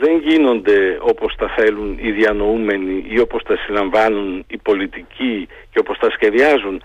δεν 0.01 0.17
γίνονται 0.17 0.97
όπως 1.01 1.35
τα 1.35 1.47
θέλουν 1.57 1.97
οι 2.01 2.11
διανοούμενοι 2.11 3.05
ή 3.09 3.19
όπως 3.19 3.43
τα 3.43 3.57
συλλαμβάνουν 3.57 4.45
οι 4.47 4.57
πολιτικοί 4.57 5.47
και 5.71 5.79
όπως 5.79 5.97
τα 5.97 6.09
σχεδιάζουν 6.11 6.83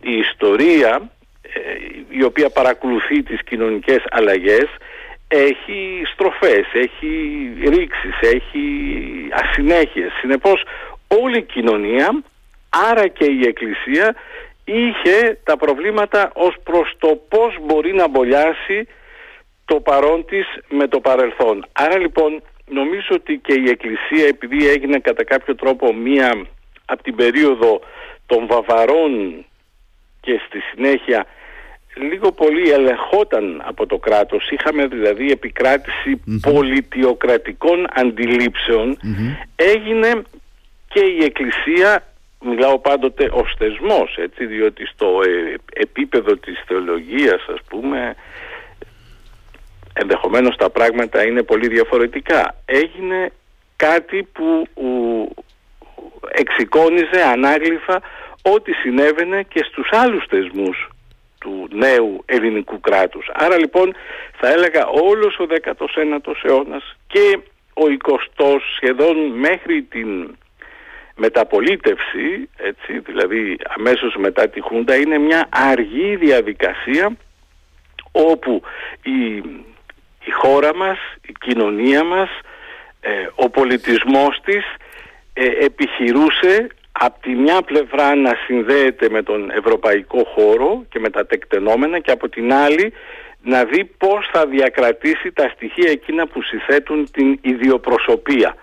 η 0.00 0.16
ιστορία 0.16 1.10
ε, 1.42 1.60
η 2.08 2.22
οποία 2.22 2.50
παρακολουθεί 2.50 3.22
τις 3.22 3.40
κοινωνικές 3.44 4.02
αλλαγές 4.10 4.68
έχει 5.28 6.02
στροφές, 6.12 6.66
έχει 6.72 7.10
ρήξεις, 7.64 8.16
έχει 8.20 8.64
ασυνέχειες. 9.30 10.12
Συνεπώς 10.20 10.62
όλη 11.22 11.38
η 11.38 11.42
κοινωνία, 11.42 12.22
άρα 12.90 13.08
και 13.08 13.24
η 13.24 13.40
Εκκλησία, 13.46 14.14
είχε 14.64 15.38
τα 15.44 15.56
προβλήματα 15.56 16.30
ως 16.34 16.54
προς 16.64 16.94
το 16.98 17.20
πώς 17.28 17.56
μπορεί 17.60 17.92
να 17.94 18.08
μπολιάσει 18.08 18.88
το 19.70 19.80
παρόν 19.80 20.24
της 20.24 20.46
με 20.68 20.88
το 20.88 21.00
παρελθόν. 21.00 21.66
Άρα 21.72 21.98
λοιπόν 21.98 22.42
νομίζω 22.68 23.08
ότι 23.10 23.40
και 23.44 23.54
η 23.54 23.68
Εκκλησία 23.68 24.26
επειδή 24.28 24.68
έγινε 24.68 24.98
κατά 24.98 25.24
κάποιο 25.24 25.54
τρόπο 25.54 25.94
μία 25.94 26.46
από 26.84 27.02
την 27.02 27.14
περίοδο 27.14 27.80
των 28.26 28.46
Βαβαρών 28.46 29.44
και 30.20 30.40
στη 30.46 30.58
συνέχεια 30.70 31.26
λίγο 31.94 32.32
πολύ 32.32 32.70
ελεγχόταν 32.70 33.62
από 33.64 33.86
το 33.86 33.98
κράτος. 33.98 34.50
Είχαμε 34.50 34.86
δηλαδή 34.86 35.38
πολιτιοκρατικών 36.40 37.86
Έγινε 39.56 40.22
και 40.88 41.00
η 41.00 41.24
Εκκλησία, 41.24 42.04
μιλάω 42.44 42.78
πάντοτε 42.78 43.28
ως 43.32 43.54
θεσμός, 43.58 44.16
έτσι, 44.16 44.46
διότι 44.46 44.86
στο 44.86 45.20
ε, 45.24 45.54
επίπεδο 45.72 46.36
της 46.36 46.62
θεολογίας 46.66 47.46
ας 47.54 47.60
πούμε 47.68 48.16
ενδεχομένως 50.00 50.56
τα 50.56 50.70
πράγματα 50.70 51.26
είναι 51.26 51.42
πολύ 51.42 51.68
διαφορετικά. 51.68 52.54
Έγινε 52.64 53.32
κάτι 53.76 54.28
που 54.32 54.68
εξοικόνιζε 56.28 57.22
ανάγλυφα 57.32 58.00
ό,τι 58.42 58.72
συνέβαινε 58.72 59.42
και 59.42 59.64
στους 59.68 59.88
άλλους 59.92 60.24
θεσμούς 60.28 60.88
του 61.40 61.68
νέου 61.72 62.22
ελληνικού 62.26 62.80
κράτους. 62.80 63.30
Άρα 63.32 63.58
λοιπόν 63.58 63.94
θα 64.38 64.48
έλεγα 64.48 64.86
όλος 64.86 65.38
ο 65.38 65.46
19ο 65.48 66.32
αιώνας 66.42 66.96
και 67.06 67.38
ο 67.74 67.82
20ος 68.04 68.60
σχεδόν 68.76 69.16
μέχρι 69.26 69.82
την 69.82 70.36
μεταπολίτευση, 71.16 72.48
έτσι, 72.56 72.98
δηλαδή 72.98 73.56
αμέσως 73.78 74.14
μετά 74.18 74.48
τη 74.48 74.60
Χούντα, 74.60 74.96
είναι 74.96 75.18
μια 75.18 75.48
αργή 75.50 76.16
διαδικασία 76.16 77.16
όπου 78.12 78.62
η, 79.02 79.42
η 80.24 80.30
χώρα 80.30 80.74
μας, 80.76 80.98
η 81.28 81.32
κοινωνία 81.40 82.04
μας, 82.04 82.28
ε, 83.00 83.26
ο 83.34 83.50
πολιτισμός 83.50 84.40
της 84.44 84.64
ε, 85.32 85.64
επιχειρούσε 85.64 86.66
από 86.92 87.20
τη 87.20 87.30
μια 87.30 87.62
πλευρά 87.62 88.14
να 88.14 88.36
συνδέεται 88.46 89.08
με 89.10 89.22
τον 89.22 89.50
ευρωπαϊκό 89.50 90.24
χώρο 90.24 90.84
και 90.88 90.98
με 90.98 91.10
τα 91.10 91.26
τεκτενόμενα 91.26 91.98
και 91.98 92.10
από 92.10 92.28
την 92.28 92.52
άλλη 92.52 92.92
να 93.42 93.64
δει 93.64 93.84
πώς 93.84 94.28
θα 94.32 94.46
διακρατήσει 94.46 95.32
τα 95.32 95.52
στοιχεία 95.54 95.90
εκείνα 95.90 96.26
που 96.26 96.42
συθέτουν 96.42 97.10
την 97.10 97.38
ιδιοπροσωπία. 97.40 98.56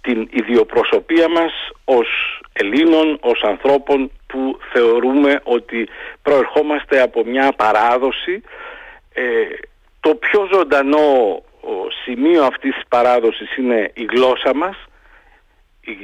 Την 0.00 0.28
ιδιοπροσωπία 0.32 1.28
μας 1.28 1.52
ως 1.84 2.08
Ελλήνων, 2.52 3.18
ως 3.20 3.42
ανθρώπων 3.42 4.10
που 4.26 4.58
θεωρούμε 4.72 5.40
ότι 5.42 5.88
προερχόμαστε 6.22 7.00
από 7.00 7.24
μια 7.24 7.52
παράδοση. 7.56 8.42
Ε, 9.14 9.22
το 10.04 10.14
πιο 10.14 10.48
ζωντανό 10.52 11.42
σημείο 12.04 12.44
αυτής 12.44 12.74
της 12.74 12.84
παράδοσης 12.88 13.56
είναι 13.56 13.90
η 13.94 14.04
γλώσσα 14.10 14.54
μας, 14.54 14.76
η 15.80 15.94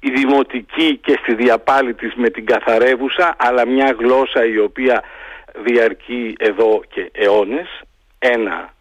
η 0.00 0.10
δημοτική 0.10 0.96
και 0.96 1.18
στη 1.22 1.34
διαπάλη 1.34 1.94
της 1.94 2.14
με 2.14 2.30
την 2.30 2.46
καθαρεύουσα 2.46 3.36
αλλά 3.38 3.66
μια 3.66 3.96
γλώσσα 3.98 4.44
η 4.44 4.58
οποία 4.58 5.02
διαρκεί 5.64 6.34
εδώ 6.38 6.82
και 6.88 7.10
αιώνες. 7.12 7.80
Ένα 8.18 8.74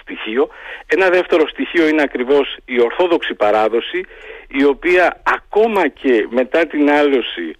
στοιχείο. 0.00 0.48
Ένα 0.86 1.08
δεύτερο 1.08 1.48
στοιχείο 1.48 1.88
είναι 1.88 2.02
ακριβώς 2.02 2.56
η 2.64 2.80
ορθόδοξη 2.80 3.34
παράδοση 3.34 4.04
η 4.48 4.64
οποία 4.64 5.22
ακόμα 5.22 5.88
και 5.88 6.26
μετά 6.30 6.66
την 6.66 6.90
άλωση 6.90 7.56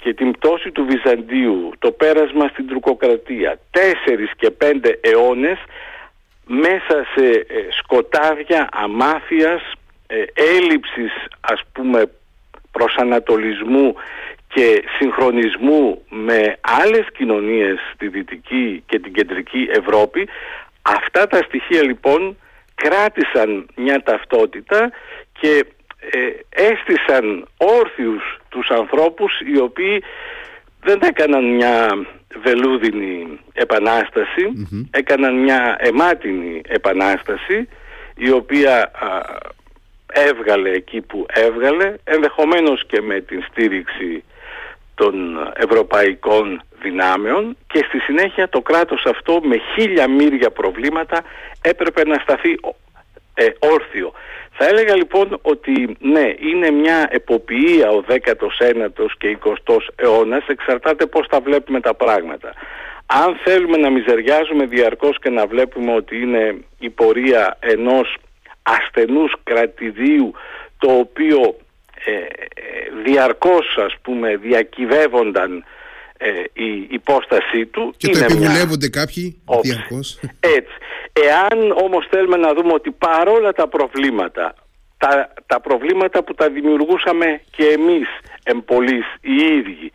και 0.00 0.14
την 0.14 0.30
πτώση 0.30 0.70
του 0.70 0.86
Βυζαντίου 0.90 1.72
το 1.78 1.90
πέρασμα 1.90 2.48
στην 2.48 2.66
Τουρκοκρατία 2.66 3.58
τέσσερις 3.70 4.30
και 4.36 4.50
πέντε 4.50 4.98
αιώνες 5.02 5.58
μέσα 6.46 7.06
σε 7.14 7.26
ε, 7.26 7.66
σκοτάδια 7.78 8.68
αμάθειας 8.72 9.62
ε, 10.06 10.24
έλλειψης 10.34 11.12
ας 11.40 11.60
πούμε 11.72 12.10
προσανατολισμού 12.72 13.94
και 14.54 14.84
συγχρονισμού 14.98 16.02
με 16.08 16.56
άλλες 16.60 17.06
κοινωνίες 17.16 17.78
στη 17.94 18.08
Δυτική 18.08 18.82
και 18.86 18.98
την 18.98 19.12
Κεντρική 19.12 19.68
Ευρώπη 19.70 20.28
αυτά 20.82 21.26
τα 21.26 21.36
στοιχεία 21.36 21.82
λοιπόν 21.82 22.36
κράτησαν 22.74 23.66
μια 23.76 24.02
ταυτότητα 24.02 24.90
και 25.40 25.66
ε, 26.00 26.62
έστησαν 26.62 27.48
όρθιους 27.56 28.38
τους 28.48 28.68
ανθρώπους 28.68 29.40
οι 29.40 29.58
οποίοι 29.58 30.02
δεν 30.80 31.00
έκαναν 31.02 31.54
μια 31.54 32.06
βελούδινη 32.42 33.40
έκαναν 34.90 35.34
μια 35.34 35.76
αιμάτινη 35.80 36.60
επανάσταση 36.66 37.68
η 38.16 38.30
οποία 38.30 38.90
έβγαλε 40.12 40.70
εκεί 40.70 41.00
που 41.00 41.26
έβγαλε, 41.32 41.94
ενδεχομένως 42.04 42.86
και 42.86 43.00
με 43.00 43.20
την 43.20 43.42
στήριξη 43.50 44.24
των 44.94 45.38
ευρωπαϊκών 45.56 46.62
δυνάμεων 46.82 47.56
και 47.66 47.84
στη 47.88 47.98
συνέχεια 47.98 48.48
το 48.48 48.60
κράτος 48.60 49.04
αυτό 49.06 49.40
με 49.42 49.56
χίλια 49.74 50.08
μύρια 50.08 50.50
προβλήματα 50.50 51.22
έπρεπε 51.62 52.04
να 52.04 52.14
σταθεί 52.14 52.58
ε, 53.42 53.48
όρθιο. 53.58 54.12
Θα 54.56 54.68
έλεγα 54.68 54.96
λοιπόν 54.96 55.38
ότι 55.42 55.96
ναι, 56.00 56.34
είναι 56.50 56.70
μια 56.70 57.08
εποποιία 57.10 57.88
ο 57.90 58.04
19ο 58.08 59.06
και 59.18 59.38
20ο 59.44 59.76
αιώνας, 59.96 60.44
εξαρτάται 60.46 61.06
πώς 61.06 61.26
τα 61.26 61.40
βλέπουμε 61.40 61.80
τα 61.80 61.94
πράγματα. 61.94 62.52
Αν 63.06 63.38
θέλουμε 63.44 63.76
να 63.76 63.90
μιζεριάζουμε 63.90 64.66
διαρκώς 64.66 65.18
και 65.18 65.30
να 65.30 65.46
βλέπουμε 65.46 65.92
ότι 65.94 66.16
είναι 66.20 66.56
η 66.78 66.90
πορεία 66.90 67.56
ενός 67.60 68.16
ασθενούς 68.62 69.32
κρατηδίου 69.42 70.32
το 70.78 70.92
οποίο 70.92 71.56
ε, 72.04 72.12
ε 72.12 72.22
διαρκώς 73.04 73.76
ας 73.86 73.94
πούμε 74.02 74.36
διακυβεύονταν 74.36 75.64
ε, 76.18 76.28
η 76.52 76.86
υπόστασή 76.90 77.66
του 77.66 77.94
και 77.96 78.08
το 78.08 78.18
επιβουλεύονται 78.18 78.88
κάποιοι 78.88 79.42
διαρκώς 79.62 80.20
έτσι 80.40 80.74
εάν 81.12 81.70
όμως 81.70 82.06
θέλουμε 82.10 82.36
να 82.36 82.54
δούμε 82.54 82.72
ότι 82.72 82.90
παρόλα 82.90 83.52
τα 83.52 83.68
προβλήματα 83.68 84.54
τα, 85.00 85.32
τα 85.46 85.60
προβλήματα 85.60 86.22
που 86.24 86.34
τα 86.34 86.48
δημιουργούσαμε 86.48 87.40
και 87.50 87.64
εμείς 87.64 88.08
εμπολείς 88.42 89.06
οι 89.20 89.34
ίδιοι 89.56 89.92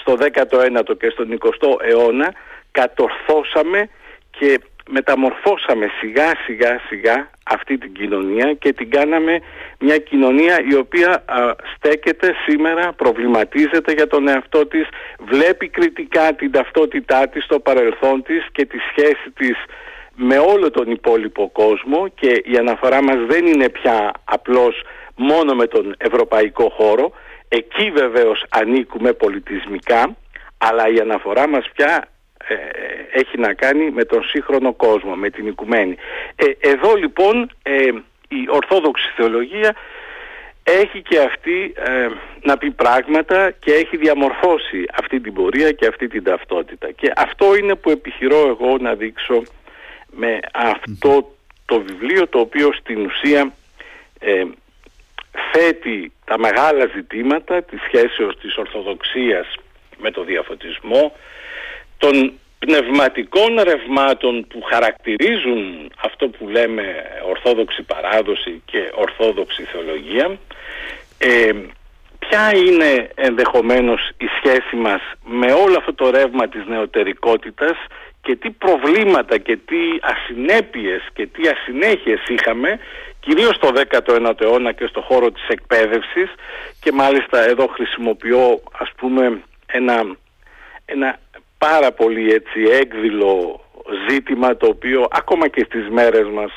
στο 0.00 0.16
19ο 0.20 0.96
και 0.98 1.10
στον 1.10 1.38
20ο 1.38 1.82
αιώνα 1.88 2.32
κατορθώσαμε 2.70 3.88
και 4.30 4.60
μεταμορφώσαμε 4.90 5.86
σιγά 6.00 6.32
σιγά 6.44 6.80
σιγά 6.88 7.30
αυτή 7.50 7.78
την 7.78 7.92
κοινωνία 7.92 8.54
και 8.54 8.72
την 8.72 8.90
κάναμε 8.90 9.40
μια 9.78 9.98
κοινωνία 9.98 10.60
η 10.70 10.74
οποία 10.74 11.24
στέκεται 11.74 12.34
σήμερα, 12.46 12.92
προβληματίζεται 12.92 13.92
για 13.92 14.06
τον 14.06 14.28
εαυτό 14.28 14.66
της, 14.66 14.86
βλέπει 15.18 15.68
κριτικά 15.68 16.34
την 16.34 16.50
ταυτότητά 16.50 17.28
της, 17.28 17.46
το 17.46 17.58
παρελθόν 17.60 18.22
της 18.22 18.46
και 18.52 18.66
τη 18.66 18.78
σχέση 18.90 19.30
της 19.34 19.56
με 20.20 20.38
όλο 20.38 20.70
τον 20.70 20.90
υπόλοιπο 20.90 21.50
κόσμο 21.52 22.08
και 22.08 22.42
η 22.44 22.56
αναφορά 22.56 23.02
μας 23.02 23.16
δεν 23.26 23.46
είναι 23.46 23.68
πια 23.68 24.12
απλώς 24.24 24.82
μόνο 25.16 25.54
με 25.54 25.66
τον 25.66 25.94
ευρωπαϊκό 25.98 26.68
χώρο, 26.68 27.12
εκεί 27.48 27.90
βεβαίως 27.90 28.44
ανήκουμε 28.48 29.12
πολιτισμικά, 29.12 30.16
αλλά 30.58 30.88
η 30.88 30.98
αναφορά 31.00 31.48
μας 31.48 31.70
πια 31.74 32.08
ε, 32.48 32.54
έχει 33.18 33.38
να 33.38 33.54
κάνει 33.54 33.90
με 33.90 34.04
τον 34.04 34.22
σύγχρονο 34.22 34.72
κόσμο, 34.72 35.14
με 35.14 35.30
την 35.30 35.46
οικουμένη. 35.46 35.96
Ε, 36.36 36.70
εδώ 36.70 36.94
λοιπόν 36.94 37.50
ε, 37.62 37.88
η 38.28 38.46
Ορθόδοξη 38.48 39.12
Θεολογία 39.16 39.76
έχει 40.62 41.02
και 41.02 41.18
αυτή 41.18 41.72
να 42.42 42.58
πει 42.58 42.70
πράγματα 42.70 43.50
και 43.50 43.72
έχει 43.72 43.96
διαμορφώσει 43.96 44.84
αυτή 44.94 45.20
την 45.20 45.32
πορεία 45.32 45.72
και 45.72 45.86
αυτή 45.86 46.08
την 46.08 46.24
ταυτότητα. 46.24 46.90
Και 46.90 47.12
αυτό 47.16 47.56
είναι 47.56 47.74
που 47.74 47.90
επιχειρώ 47.90 48.48
εγώ 48.48 48.76
να 48.78 48.94
δείξω 48.94 49.42
με 50.18 50.38
αυτό 50.52 51.34
το 51.64 51.80
βιβλίο 51.80 52.28
το 52.28 52.38
οποίο 52.38 52.72
στην 52.72 53.06
ουσία 53.06 53.52
θέτει 55.52 56.12
τα 56.24 56.38
μεγάλα 56.38 56.90
ζητήματα 56.94 57.62
της 57.62 57.80
σχέσεως 57.86 58.38
της 58.38 58.56
Ορθοδοξίας 58.56 59.46
με 59.98 60.10
το 60.10 60.24
διαφωτισμό, 60.24 61.16
των 61.98 62.32
πνευματικών 62.58 63.60
ρευμάτων 63.60 64.46
που 64.48 64.62
χαρακτηρίζουν 64.62 65.92
αυτό 66.04 66.28
που 66.28 66.48
λέμε 66.48 66.82
ορθόδοξη 67.28 67.82
παράδοση 67.82 68.62
και 68.64 68.90
ορθόδοξη 68.94 69.62
θεολογία 69.62 70.38
ε, 71.18 71.50
ποια 72.18 72.56
είναι 72.56 73.10
ενδεχομένως 73.14 74.10
η 74.18 74.26
σχέση 74.36 74.76
μας 74.76 75.00
με 75.24 75.52
όλο 75.52 75.76
αυτό 75.76 75.94
το 75.94 76.10
ρεύμα 76.10 76.48
της 76.48 76.66
νεωτερικότητας 76.66 77.76
και 78.28 78.36
τι 78.36 78.50
προβλήματα 78.50 79.38
και 79.38 79.56
τι 79.56 79.80
ασυνέπειες 80.00 81.02
και 81.12 81.26
τι 81.26 81.48
ασυνέχειες 81.48 82.20
είχαμε 82.28 82.78
κυρίως 83.20 83.54
στο 83.54 83.68
19ο 83.90 84.40
αιώνα 84.40 84.72
και 84.72 84.86
στο 84.86 85.00
χώρο 85.00 85.30
της 85.30 85.48
εκπαίδευσης. 85.48 86.30
Και 86.80 86.92
μάλιστα 86.92 87.44
εδώ 87.44 87.66
χρησιμοποιώ 87.66 88.60
ας 88.78 88.90
πούμε 88.96 89.42
ένα, 89.66 90.16
ένα 90.84 91.18
πάρα 91.58 91.92
πολύ 91.92 92.32
έτσι 92.32 92.60
έκδηλο 92.80 93.60
ζήτημα 94.08 94.56
το 94.56 94.66
οποίο 94.66 95.08
ακόμα 95.10 95.48
και 95.48 95.64
στις 95.64 95.88
μέρες 95.88 96.28
μας 96.28 96.52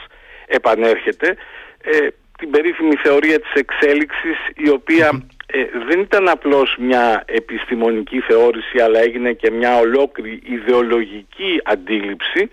επανέρχεται. 0.47 1.37
Ε, 1.83 2.07
την 2.37 2.49
περίφημη 2.49 2.95
θεωρία 2.95 3.39
της 3.39 3.53
εξέλιξης 3.53 4.37
η 4.55 4.69
οποία 4.69 5.23
ε, 5.51 5.65
δεν 5.87 5.99
ήταν 5.99 6.29
απλώς 6.29 6.75
μια 6.79 7.23
επιστημονική 7.25 8.19
θεώρηση 8.19 8.79
αλλά 8.79 8.99
έγινε 8.99 9.33
και 9.33 9.51
μια 9.51 9.77
ολόκληρη 9.77 10.41
ιδεολογική 10.45 11.61
αντίληψη. 11.63 12.49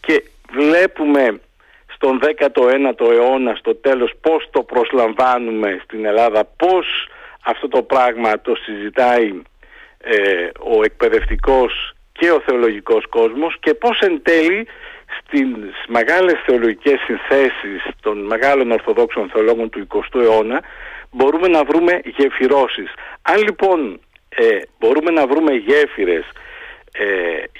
Και 0.00 0.24
βλέπουμε 0.52 1.40
στον 1.94 2.20
19ο 2.22 3.10
αιώνα 3.10 3.54
στο 3.54 3.74
τέλος 3.74 4.12
πώς 4.20 4.48
το 4.50 4.62
προσλαμβάνουμε 4.62 5.80
στην 5.84 6.04
Ελλάδα, 6.04 6.44
πώς 6.56 7.08
αυτό 7.44 7.68
το 7.68 7.82
πράγμα 7.82 8.40
το 8.40 8.54
συζητάει 8.54 9.42
ε, 9.98 10.48
ο 10.76 10.84
εκπαιδευτικός 10.84 11.94
και 12.12 12.30
ο 12.30 12.40
θεολογικός 12.46 13.06
κόσμος 13.08 13.56
και 13.60 13.74
πώς 13.74 14.00
εν 14.00 14.20
τέλει 14.22 14.66
στις 15.18 15.46
μεγάλες 15.88 16.42
θεολογικές 16.46 17.00
συνθέσεις 17.00 17.82
των 18.00 18.18
μεγάλων 18.18 18.70
ορθοδόξων 18.70 19.28
θεολόγων 19.28 19.70
του 19.70 19.86
20ου 19.90 20.20
αιώνα 20.20 20.62
μπορούμε 21.14 21.48
να 21.48 21.64
βρούμε 21.64 22.00
γεφυρώσεις. 22.16 22.90
Αν 23.22 23.42
λοιπόν 23.42 24.00
ε, 24.28 24.58
μπορούμε 24.78 25.10
να 25.10 25.26
βρούμε 25.26 25.52
γέφυρες 25.52 26.24
ε, 26.92 27.06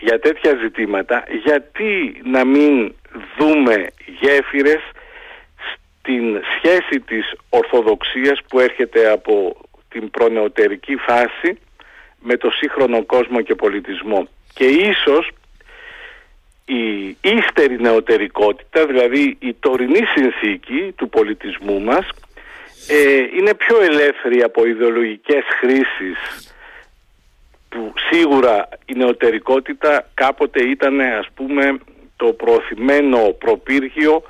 για 0.01 0.19
τέτοια 0.19 0.59
ζητήματα, 0.62 1.25
γιατί 1.45 2.21
να 2.25 2.45
μην 2.45 2.95
δούμε 3.38 3.87
γέφυρες 4.21 4.83
στην 5.88 6.40
σχέση 6.57 7.01
της 7.01 7.35
Ορθοδοξίας 7.49 8.40
που 8.49 8.61
έρχεται 8.61 9.11
από 9.11 9.57
την 9.88 10.11
προνεωτερική 10.11 10.97
φάση 10.97 11.59
με 12.21 12.37
το 12.37 12.51
σύγχρονο 12.51 13.05
κόσμο 13.05 13.40
και 13.40 13.55
πολιτισμό. 13.55 14.29
Και 14.55 14.64
ίσως 14.64 15.31
η 16.64 17.17
ύστερη 17.21 17.81
νεωτερικότητα, 17.81 18.87
δηλαδή 18.87 19.37
η 19.38 19.55
τωρινή 19.61 20.01
συνθήκη 20.14 20.93
του 20.97 21.09
πολιτισμού 21.09 21.81
μας, 21.81 22.09
ε, 22.88 23.18
είναι 23.38 23.55
πιο 23.55 23.83
ελεύθερη 23.83 24.42
από 24.42 24.66
ιδεολογικές 24.66 25.44
χρήσεις 25.61 26.53
που 27.68 27.92
σίγουρα 28.11 28.68
η 28.85 28.94
νεωτερικότητα 28.94 30.09
κάποτε 30.14 30.62
ήταν 30.62 31.01
ας 31.01 31.27
πούμε 31.35 31.79
το 32.16 32.33
προωθημένο 32.33 33.18
προπύργιο 33.18 34.23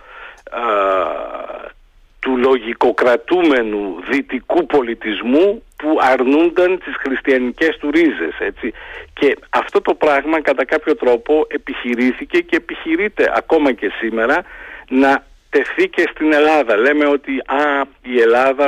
του 2.18 2.36
λογικοκρατούμενου 2.36 3.96
δυτικού 4.10 4.66
πολιτισμού 4.66 5.62
που 5.76 5.98
αρνούνταν 6.00 6.78
τις 6.84 6.94
χριστιανικές 6.96 7.76
του 7.76 7.90
ρίζες 7.90 8.38
έτσι. 8.38 8.72
και 9.12 9.36
αυτό 9.50 9.80
το 9.80 9.94
πράγμα 9.94 10.40
κατά 10.40 10.64
κάποιο 10.64 10.96
τρόπο 10.96 11.46
επιχειρήθηκε 11.48 12.40
και 12.40 12.56
επιχειρείται 12.56 13.32
ακόμα 13.36 13.72
και 13.72 13.90
σήμερα 13.98 14.42
να 14.88 15.24
τεθεί 15.54 15.88
και 15.88 16.08
στην 16.10 16.32
Ελλάδα 16.32 16.76
λέμε 16.76 17.06
ότι 17.06 17.32
α, 17.46 17.82
η 18.02 18.20
Ελλάδα 18.20 18.66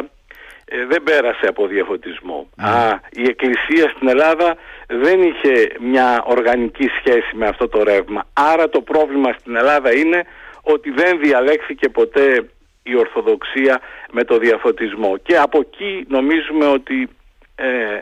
ε, 0.65 0.85
δεν 0.87 1.03
πέρασε 1.03 1.47
από 1.47 1.67
διαφωτισμό 1.67 2.49
ναι. 2.57 2.69
α, 2.69 3.01
η 3.11 3.23
Εκκλησία 3.23 3.89
στην 3.95 4.09
Ελλάδα 4.09 4.57
δεν 4.87 5.23
είχε 5.23 5.69
μια 5.81 6.23
οργανική 6.27 6.89
σχέση 6.99 7.37
με 7.37 7.47
αυτό 7.47 7.69
το 7.69 7.83
ρεύμα 7.83 8.27
άρα 8.33 8.69
το 8.69 8.81
πρόβλημα 8.81 9.33
στην 9.39 9.57
Ελλάδα 9.57 9.95
είναι 9.95 10.25
ότι 10.63 10.91
δεν 10.91 11.19
διαλέχθηκε 11.19 11.89
ποτέ 11.89 12.49
η 12.83 12.97
Ορθοδοξία 12.97 13.81
με 14.13 14.25
το 14.25 14.39
διαφωτισμό 14.39 15.17
και 15.17 15.37
από 15.37 15.59
εκεί 15.61 16.05
νομίζουμε 16.09 16.67
ότι 16.67 17.09
ε, 17.57 17.99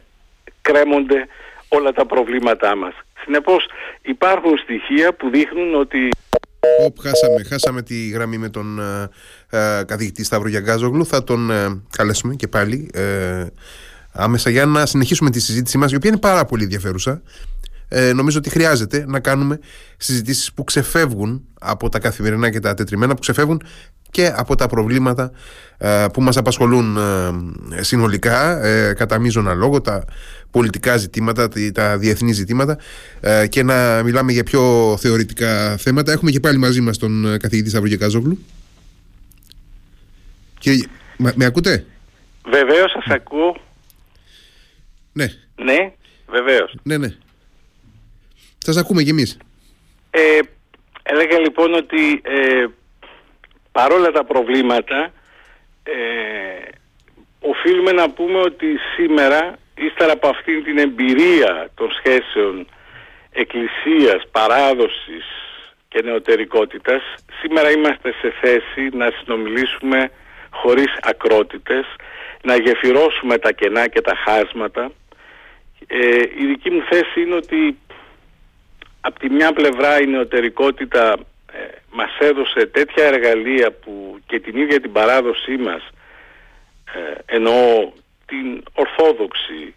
κρέμονται 0.62 1.26
όλα 1.68 1.92
τα 1.92 2.06
προβλήματά 2.06 2.76
μας. 2.76 2.94
Συνεπώς 3.22 3.66
υπάρχουν 4.02 4.58
στοιχεία 4.58 5.14
που 5.14 5.30
δείχνουν 5.30 5.74
ότι... 5.74 6.08
Οπ, 6.82 6.96
χάσαμε, 7.00 7.44
χάσαμε 7.48 7.82
τη 7.82 8.08
γραμμή 8.08 8.38
με 8.38 8.48
τον 8.48 8.78
ε, 8.78 9.08
ε 9.80 9.82
καθηγητή 9.84 10.24
Σταύρο 10.24 10.48
Γιαγκάζογλου. 10.48 11.06
Θα 11.06 11.24
τον 11.24 11.50
ε, 11.50 11.82
καλέσουμε 11.96 12.34
και 12.34 12.48
πάλι 12.48 12.90
ε, 12.92 13.46
άμεσα 14.12 14.50
για 14.50 14.66
να 14.66 14.86
συνεχίσουμε 14.86 15.30
τη 15.30 15.40
συζήτησή 15.40 15.78
μας, 15.78 15.92
η 15.92 15.96
οποία 15.96 16.10
είναι 16.10 16.18
πάρα 16.18 16.44
πολύ 16.44 16.62
ενδιαφέρουσα. 16.62 17.22
Ε, 17.88 18.12
νομίζω 18.12 18.38
ότι 18.38 18.50
χρειάζεται 18.50 19.04
να 19.08 19.20
κάνουμε 19.20 19.58
συζητήσεις 19.96 20.52
που 20.52 20.64
ξεφεύγουν 20.64 21.44
από 21.60 21.88
τα 21.88 21.98
καθημερινά 21.98 22.50
και 22.50 22.60
τα 22.60 22.74
τετριμένα, 22.74 23.14
που 23.14 23.20
ξεφεύγουν 23.20 23.62
και 24.10 24.32
από 24.36 24.54
τα 24.54 24.66
προβλήματα 24.66 25.30
ε, 25.78 26.06
που 26.12 26.22
μας 26.22 26.36
απασχολούν 26.36 26.96
ε, 27.76 27.82
συνολικά 27.82 28.64
ε, 28.64 28.92
κατά 28.92 29.18
μείζωνα 29.18 29.54
λόγο 29.54 29.80
τα 29.80 30.04
πολιτικά 30.54 30.96
ζητήματα, 30.96 31.48
τα 31.74 31.98
διεθνή 31.98 32.32
ζητήματα 32.32 32.78
ε, 33.20 33.46
και 33.46 33.62
να 33.62 34.02
μιλάμε 34.02 34.32
για 34.32 34.44
πιο 34.44 34.94
θεωρητικά 35.00 35.76
θέματα. 35.76 36.12
Έχουμε 36.12 36.30
και 36.30 36.40
πάλι 36.40 36.58
μαζί 36.58 36.80
μας 36.80 36.98
τον 36.98 37.34
ε, 37.34 37.36
καθηγητή 37.36 37.68
Σταύρο 37.68 37.96
Καζόγλου. 37.98 38.38
Κύριε, 40.58 40.84
με 41.16 41.44
ακούτε; 41.44 41.84
Βεβαίως 42.50 42.90
σας 42.90 43.04
ακούω. 43.08 43.56
Ναι. 45.12 45.26
Ναι, 45.56 45.92
βεβαίως. 46.28 46.74
Ναι, 46.82 46.96
ναι. 46.96 47.14
Σας 48.58 48.76
ακούμε 48.76 49.02
κι 49.02 49.10
εμείς. 49.10 49.38
Ε, 50.10 50.38
έλεγα 51.02 51.38
λοιπόν 51.38 51.74
ότι 51.74 52.20
ε, 52.22 52.66
παρόλα 53.72 54.10
τα 54.10 54.24
προβλήματα 54.24 55.12
ε, 55.82 55.92
οφείλουμε 57.40 57.92
να 57.92 58.10
πούμε 58.10 58.38
ότι 58.38 58.66
σήμερα 58.96 59.58
ύστερα 59.74 60.12
από 60.12 60.28
αυτήν 60.28 60.64
την 60.64 60.78
εμπειρία 60.78 61.70
των 61.74 61.92
σχέσεων 61.92 62.66
εκκλησίας, 63.32 64.22
παράδοσης 64.30 65.26
και 65.88 66.02
νεωτερικότητας 66.02 67.02
σήμερα 67.40 67.70
είμαστε 67.70 68.14
σε 68.20 68.32
θέση 68.40 68.88
να 68.92 69.10
συνομιλήσουμε 69.18 70.10
χωρίς 70.50 70.98
ακρότητες 71.02 71.84
να 72.42 72.56
γεφυρώσουμε 72.56 73.38
τα 73.38 73.52
κενά 73.52 73.88
και 73.88 74.00
τα 74.00 74.14
χάσματα. 74.24 74.92
Ε, 75.86 76.22
η 76.38 76.46
δική 76.46 76.70
μου 76.70 76.82
θέση 76.90 77.20
είναι 77.20 77.34
ότι 77.34 77.78
από 79.00 79.18
τη 79.18 79.30
μια 79.30 79.52
πλευρά 79.52 80.00
η 80.00 80.06
νεωτερικότητα 80.06 81.16
ε, 81.52 81.58
μας 81.90 82.10
έδωσε 82.18 82.66
τέτοια 82.66 83.04
εργαλεία 83.04 83.72
που 83.72 84.18
και 84.26 84.40
την 84.40 84.56
ίδια 84.56 84.80
την 84.80 84.92
παράδοσή 84.92 85.56
μας 85.56 85.82
ε, 86.94 87.34
εννοώ 87.36 87.92
την 88.26 88.62
ορθόδοξη, 88.74 89.74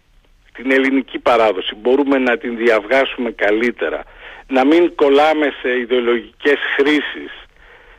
την 0.52 0.70
ελληνική 0.70 1.18
παράδοση 1.18 1.74
μπορούμε 1.74 2.18
να 2.18 2.38
την 2.38 2.56
διαβγάσουμε 2.56 3.30
καλύτερα. 3.30 4.02
Να 4.48 4.66
μην 4.66 4.94
κολλάμε 4.94 5.52
σε 5.62 5.78
ιδεολογικές 5.78 6.58
χρήσεις 6.76 7.32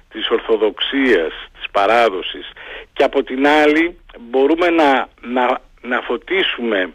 της 0.10 0.30
ορθοδοξίας, 0.30 1.34
της 1.54 1.70
παράδοσης. 1.72 2.52
Και 2.94 3.04
από 3.04 3.24
την 3.24 3.48
άλλη 3.48 4.00
μπορούμε 4.20 4.70
να, 4.70 5.10
να, 5.22 5.62
να 5.82 6.02
φωτίσουμε 6.02 6.94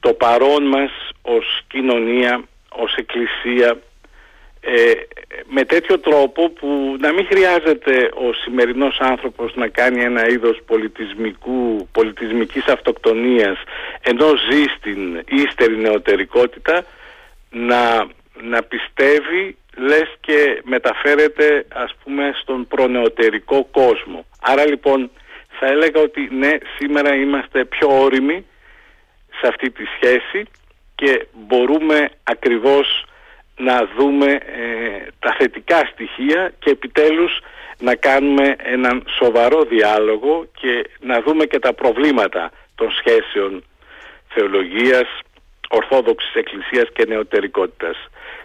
το 0.00 0.12
παρόν 0.12 0.64
μας 0.66 0.90
ως 1.22 1.60
κοινωνία, 1.68 2.44
ως 2.68 2.94
εκκλησία 2.94 3.78
ε, 4.70 4.92
με 5.44 5.64
τέτοιο 5.64 5.98
τρόπο 5.98 6.50
που 6.50 6.96
να 7.00 7.12
μην 7.12 7.26
χρειάζεται 7.26 8.10
ο 8.14 8.32
σημερινός 8.32 8.98
άνθρωπος 9.00 9.54
να 9.54 9.68
κάνει 9.68 10.02
ένα 10.02 10.28
είδος 10.28 10.60
πολιτισμικού, 10.66 11.88
πολιτισμικής 11.92 12.66
αυτοκτονίας 12.66 13.58
ενώ 14.02 14.26
ζει 14.50 14.62
στην 14.76 15.22
ύστερη 15.28 15.76
νεωτερικότητα 15.76 16.84
να, 17.50 18.06
να 18.42 18.62
πιστεύει 18.62 19.56
λες 19.76 20.16
και 20.20 20.60
μεταφέρεται 20.64 21.66
ας 21.68 21.94
πούμε 22.04 22.32
στον 22.40 22.66
προνεωτερικό 22.66 23.68
κόσμο. 23.70 24.24
Άρα 24.40 24.66
λοιπόν 24.66 25.10
θα 25.58 25.66
έλεγα 25.66 26.00
ότι 26.00 26.28
ναι 26.30 26.56
σήμερα 26.78 27.14
είμαστε 27.14 27.64
πιο 27.64 28.00
όριμοι 28.00 28.46
σε 29.40 29.46
αυτή 29.48 29.70
τη 29.70 29.84
σχέση 29.96 30.48
και 30.94 31.26
μπορούμε 31.32 32.10
ακριβώς 32.22 33.07
να 33.58 33.88
δούμε 33.96 34.26
ε, 34.32 35.06
τα 35.18 35.34
θετικά 35.38 35.78
στοιχεία 35.92 36.52
και 36.58 36.70
επιτέλους 36.70 37.40
να 37.78 37.94
κάνουμε 37.94 38.56
έναν 38.58 39.04
σοβαρό 39.18 39.62
διάλογο 39.62 40.46
και 40.60 40.90
να 41.00 41.20
δούμε 41.20 41.44
και 41.44 41.58
τα 41.58 41.74
προβλήματα 41.74 42.50
των 42.74 42.90
σχέσεων 42.90 43.64
θεολογίας, 44.28 45.08
Ορθόδοξης 45.68 46.34
Εκκλησίας 46.34 46.88
και 46.92 47.04
Νεωτερικότητας. 47.08 47.96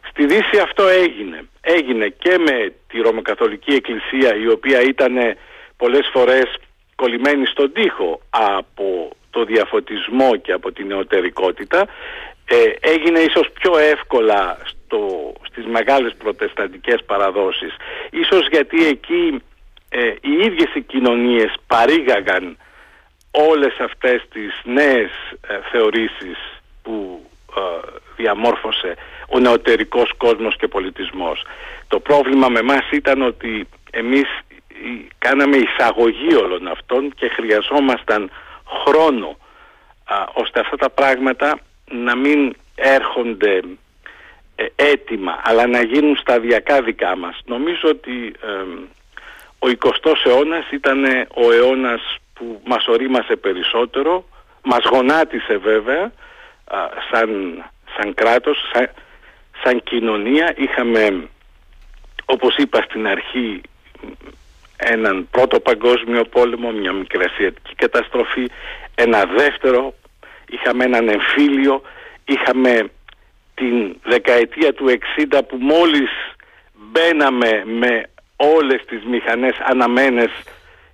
Στη 0.10 0.26
Δύση 0.26 0.58
αυτό 0.64 0.88
έγινε. 0.88 1.48
Έγινε 1.62 2.08
και 2.08 2.38
με 2.38 2.74
τη 2.88 3.02
Ρωμακαθολική 3.02 3.74
Εκκλησία 3.74 4.36
η 4.36 4.48
οποία 4.48 4.82
ήταν 4.82 5.16
πολλές 5.78 6.10
φορές 6.14 6.58
κολλημένη 6.96 7.46
στον 7.46 7.74
τοίχο 7.74 8.22
από 8.30 9.10
το 9.30 9.44
διαφωτισμό 9.44 10.36
και 10.36 10.52
από 10.52 10.72
την 10.72 10.88
νεωτερικότητα 10.88 11.88
ε, 12.54 12.76
έγινε 12.80 13.20
ίσως 13.20 13.50
πιο 13.54 13.78
εύκολα 13.78 14.58
στο, 14.66 15.34
στις 15.50 15.66
μεγάλες 15.66 16.14
προτεσταντικές 16.18 17.04
παραδόσεις 17.06 17.76
ίσως 18.10 18.48
γιατί 18.48 18.86
εκεί 18.86 19.42
ε, 19.90 20.14
οι 20.22 20.32
ίδιες 20.32 20.70
οι 20.74 20.82
κοινωνίες 20.82 21.54
παρήγαγαν 21.68 22.58
όλες 23.32 23.78
αυτές 23.80 24.24
τις 24.34 24.62
νέες 24.64 25.10
ε, 25.48 25.60
θεωρήσεις 25.72 26.38
που 26.84 27.26
ε, 27.58 27.62
διαμόρφωσε 28.16 28.96
ο 29.30 29.40
νεωτερικός 29.40 30.12
κόσμος 30.18 30.56
και 30.56 30.68
πολιτισμός. 30.68 31.46
Το 31.88 32.00
πρόβλημα 32.00 32.50
με 32.50 32.62
μας 32.62 32.90
ήταν 32.92 33.22
ότι 33.22 33.68
εμείς 33.92 34.28
κάναμε 35.18 35.58
εισαγωγή 35.58 36.36
όλων 36.36 36.68
αυτών 36.68 37.14
και 37.16 37.28
χρειαζόμασταν 37.28 38.32
χρόνο 38.84 39.38
α, 40.06 40.16
ώστε 40.34 40.60
αυτά 40.60 40.76
τα 40.76 40.90
πράγματα 40.90 41.60
να 41.94 42.16
μην 42.16 42.56
έρχονται 42.76 43.62
ε, 44.56 44.66
έτοιμα 44.76 45.42
αλλά 45.44 45.68
να 45.68 45.82
γίνουν 45.82 46.16
σταδιακά 46.16 46.82
δικά 46.82 47.18
μας. 47.18 47.40
Νομίζω 47.46 47.90
ότι 47.90 48.34
ο 49.60 49.68
20ος 49.80 50.26
αιώνας 50.26 50.72
ήταν 50.72 51.06
ο 51.34 51.52
αιώνας 51.52 52.18
που 52.34 52.62
μας 52.66 52.88
ορίμασε 52.88 53.36
περισσότερο, 53.36 54.26
μας 54.62 54.84
γονάτισε 54.92 55.58
βέβαια 55.58 56.12
σαν, 57.12 57.64
σαν 57.98 58.14
κράτος, 58.14 58.58
σαν, 58.74 58.90
σαν 59.64 59.84
κοινωνία. 59.84 60.54
Είχαμε 60.58 61.28
όπως 62.26 62.56
είπα 62.56 62.82
στην 62.82 63.08
αρχή 63.08 63.62
έναν 64.78 65.28
πρώτο 65.32 65.60
παγκόσμιο 65.60 66.24
πόλεμο, 66.24 66.72
μια 66.72 66.92
μικρασιατική 66.92 67.76
καταστροφή, 67.76 68.50
ένα 68.96 69.26
δεύτερο, 69.26 69.94
είχαμε 70.54 70.84
έναν 70.84 71.10
εμφύλιο, 71.10 71.82
είχαμε 72.26 72.90
την 73.56 73.96
δεκαετία 74.04 74.74
του 74.74 74.86
60 74.90 75.40
που 75.48 75.58
μόλις 75.60 76.10
μπαίναμε 76.74 77.64
με 77.66 78.04
όλες 78.36 78.86
τις 78.86 79.04
μηχανές 79.04 79.56
αναμένες 79.64 80.32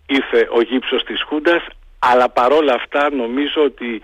ήρθε 0.08 0.48
ο 0.52 0.62
γύψος 0.62 1.04
της 1.04 1.22
Χούντας 1.22 1.66
αλλά 2.00 2.30
παρόλα 2.30 2.74
αυτά 2.74 3.10
νομίζω 3.12 3.64
ότι 3.64 4.02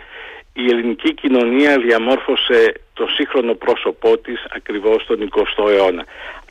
η 0.54 0.66
ελληνική 0.70 1.14
κοινωνία 1.14 1.78
διαμόρφωσε 1.78 2.74
το 2.94 3.08
σύγχρονο 3.08 3.54
πρόσωπό 3.54 4.18
της 4.18 4.46
ακριβώς 4.56 5.06
τον 5.06 5.30
20ο 5.32 5.70
αιώνα. 5.70 6.06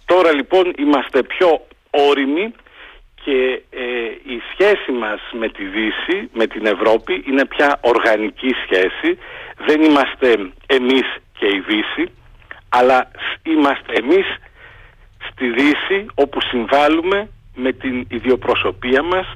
Τώρα 0.05 0.33
λοιπόν 0.33 0.73
είμαστε 0.79 1.23
πιο 1.23 1.67
όριμοι 1.90 2.55
και 3.25 3.63
ε, 3.71 3.85
η 4.35 4.43
σχέση 4.53 4.93
μας 4.93 5.21
με 5.33 5.49
τη 5.49 5.65
Δύση, 5.65 6.29
με 6.33 6.47
την 6.47 6.67
Ευρώπη 6.67 7.25
είναι 7.27 7.47
πια 7.47 7.79
οργανική 7.81 8.53
σχέση. 8.65 9.19
Δεν 9.67 9.83
είμαστε 9.83 10.29
εμείς 10.67 11.07
και 11.39 11.47
η 11.47 11.63
Δύση, 11.69 12.13
αλλά 12.69 13.11
είμαστε 13.43 13.93
εμείς 13.93 14.27
στη 15.31 15.49
Δύση 15.49 16.07
όπου 16.15 16.41
συμβάλλουμε 16.41 17.29
με 17.55 17.73
την 17.73 18.07
ιδιοπροσωπία 18.09 19.03
μας 19.03 19.27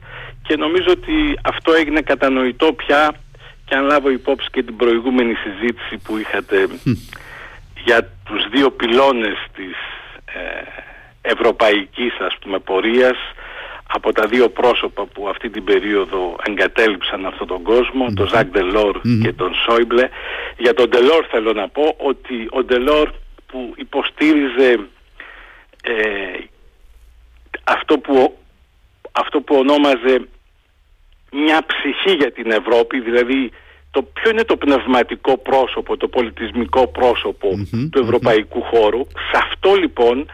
και 0.42 0.56
νομίζω 0.56 0.90
ότι 0.90 1.38
αυτό 1.44 1.72
έγινε 1.72 2.00
κατανοητό 2.00 2.72
πια 2.72 3.14
και 3.64 3.74
αν 3.74 3.84
λάβω 3.84 4.10
υπόψη 4.10 4.48
και 4.50 4.62
την 4.62 4.76
προηγούμενη 4.76 5.34
συζήτηση 5.34 5.96
που 6.04 6.16
είχατε 6.16 6.68
για 7.84 8.10
τους 8.24 8.48
δύο 8.50 8.70
πυλώνες 8.70 9.36
της 9.54 9.76
ε, 10.24 10.62
ευρωπαϊκής 11.22 12.14
ας 12.18 12.36
πούμε 12.40 12.58
πορείας 12.58 13.18
από 13.92 14.12
τα 14.12 14.26
δύο 14.26 14.48
πρόσωπα 14.48 15.06
που 15.06 15.28
αυτή 15.28 15.50
την 15.50 15.64
περίοδο 15.64 16.36
εγκατέλειψαν 16.46 17.26
αυτόν 17.26 17.46
τον 17.46 17.62
κόσμο, 17.62 18.06
τον 18.14 18.28
Ζακ 18.28 18.46
Ντελόρ 18.46 19.00
και 19.22 19.32
τον 19.32 19.54
Σόιμπλε. 19.54 20.08
Για 20.58 20.74
τον 20.74 20.88
Ντελόρ 20.88 21.26
θέλω 21.30 21.52
να 21.52 21.68
πω 21.68 21.94
ότι 21.96 22.48
ο 22.50 22.64
Ντελόρ 22.64 23.10
που 23.46 23.74
υποστήριζε 23.76 24.88
ε, 25.82 25.92
αυτό, 27.64 27.98
που, 27.98 28.38
αυτό 29.12 29.40
που 29.40 29.56
ονόμαζε 29.56 30.28
μια 31.32 31.66
ψυχή 31.66 32.16
για 32.16 32.32
την 32.32 32.50
Ευρώπη, 32.50 33.00
δηλαδή 33.00 33.50
το 33.90 34.02
ποιο 34.02 34.30
είναι 34.30 34.44
το 34.44 34.56
πνευματικό 34.56 35.38
πρόσωπο, 35.38 35.96
το 35.96 36.08
πολιτισμικό 36.08 36.92
του 37.90 37.98
ευρωπαϊκού 38.02 38.62
χώρου. 38.62 39.06
Σε 39.08 39.42
αυτό 39.42 39.74
λοιπόν 39.74 40.30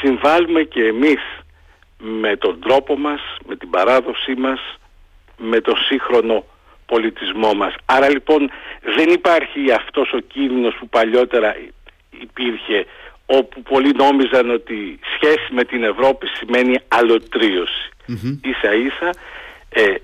συμβάλλουμε 0.00 0.62
και 0.62 0.84
εμείς 0.84 1.20
με 2.04 2.36
τον 2.36 2.60
τρόπο 2.60 2.98
μας, 2.98 3.20
με 3.46 3.56
την 3.56 3.70
παράδοσή 3.70 4.34
μας, 4.34 4.60
με 5.36 5.60
το 5.60 5.74
σύγχρονο 5.88 6.44
πολιτισμό 6.86 7.54
μας. 7.54 7.74
Άρα 7.84 8.08
λοιπόν 8.08 8.50
δεν 8.96 9.08
υπάρχει 9.08 9.72
αυτός 9.72 10.12
ο 10.12 10.18
κίνδυνος 10.18 10.74
που 10.78 10.88
παλιότερα 10.88 11.56
υπήρχε 12.20 12.86
όπου 13.26 13.62
πολλοί 13.62 13.92
νόμιζαν 13.92 14.50
ότι 14.50 14.98
σχέση 15.14 15.52
με 15.52 15.64
την 15.64 15.82
Ευρώπη 15.84 16.26
σημαίνει 16.26 16.78
αλωτρίωση. 16.88 17.88
Mm-hmm. 18.08 18.38
Ίσα 18.42 18.74
ίσα 18.74 19.10
ε, 19.68 19.94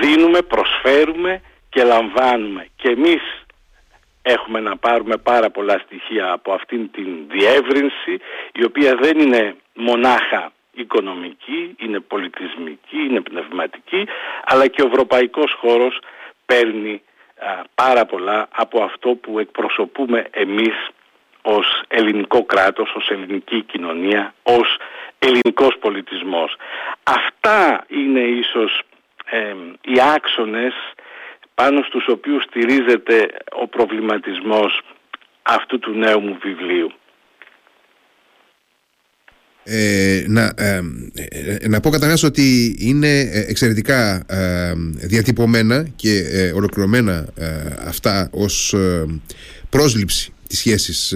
δίνουμε, 0.00 0.38
προσφέρουμε 0.42 1.40
και 1.68 1.82
λαμβάνουμε. 1.82 2.66
Και 2.76 2.88
εμείς 2.88 3.22
έχουμε 4.22 4.60
να 4.60 4.76
πάρουμε 4.76 5.16
πάρα 5.16 5.50
πολλά 5.50 5.82
στοιχεία 5.84 6.32
από 6.32 6.52
αυτήν 6.52 6.90
την 6.90 7.06
διεύρυνση 7.28 8.12
η 8.52 8.64
οποία 8.64 8.94
δεν 9.00 9.18
είναι 9.18 9.56
μονάχα 9.74 10.52
οικονομική, 10.76 11.74
είναι 11.78 12.00
πολιτισμική, 12.00 12.96
είναι 12.96 13.20
πνευματική 13.20 14.06
αλλά 14.44 14.66
και 14.66 14.82
ο 14.82 14.86
ευρωπαϊκός 14.86 15.52
χώρος 15.52 15.98
παίρνει 16.46 17.02
πάρα 17.74 18.06
πολλά 18.06 18.48
από 18.52 18.82
αυτό 18.82 19.08
που 19.08 19.38
εκπροσωπούμε 19.38 20.26
εμείς 20.30 20.88
ως 21.42 21.82
ελληνικό 21.88 22.44
κράτος, 22.44 22.94
ως 22.94 23.08
ελληνική 23.10 23.62
κοινωνία, 23.62 24.34
ως 24.42 24.76
ελληνικός 25.18 25.78
πολιτισμός. 25.80 26.56
Αυτά 27.02 27.84
είναι 27.88 28.20
ίσως 28.20 28.82
οι 29.80 30.00
άξονες 30.14 30.74
πάνω 31.54 31.82
στους 31.82 32.08
οποίους 32.08 32.42
στηρίζεται 32.42 33.28
ο 33.52 33.66
προβληματισμός 33.66 34.80
αυτού 35.42 35.78
του 35.78 35.90
νέου 35.90 36.20
μου 36.20 36.38
βιβλίου. 36.40 36.92
Ε, 39.68 40.24
να, 40.28 40.52
ε, 40.56 40.80
ε, 41.14 41.68
να 41.68 41.80
πω 41.80 41.90
καταρχάς 41.90 42.22
ότι 42.22 42.76
είναι 42.78 43.20
εξαιρετικά 43.48 44.24
διατυπωμένα 45.00 45.86
και 45.96 46.24
ολοκληρωμένα 46.54 47.28
αυτά 47.86 48.28
ως 48.32 48.74
πρόσληψη 49.68 50.32
της 50.46 50.58
σχέσης 50.58 51.14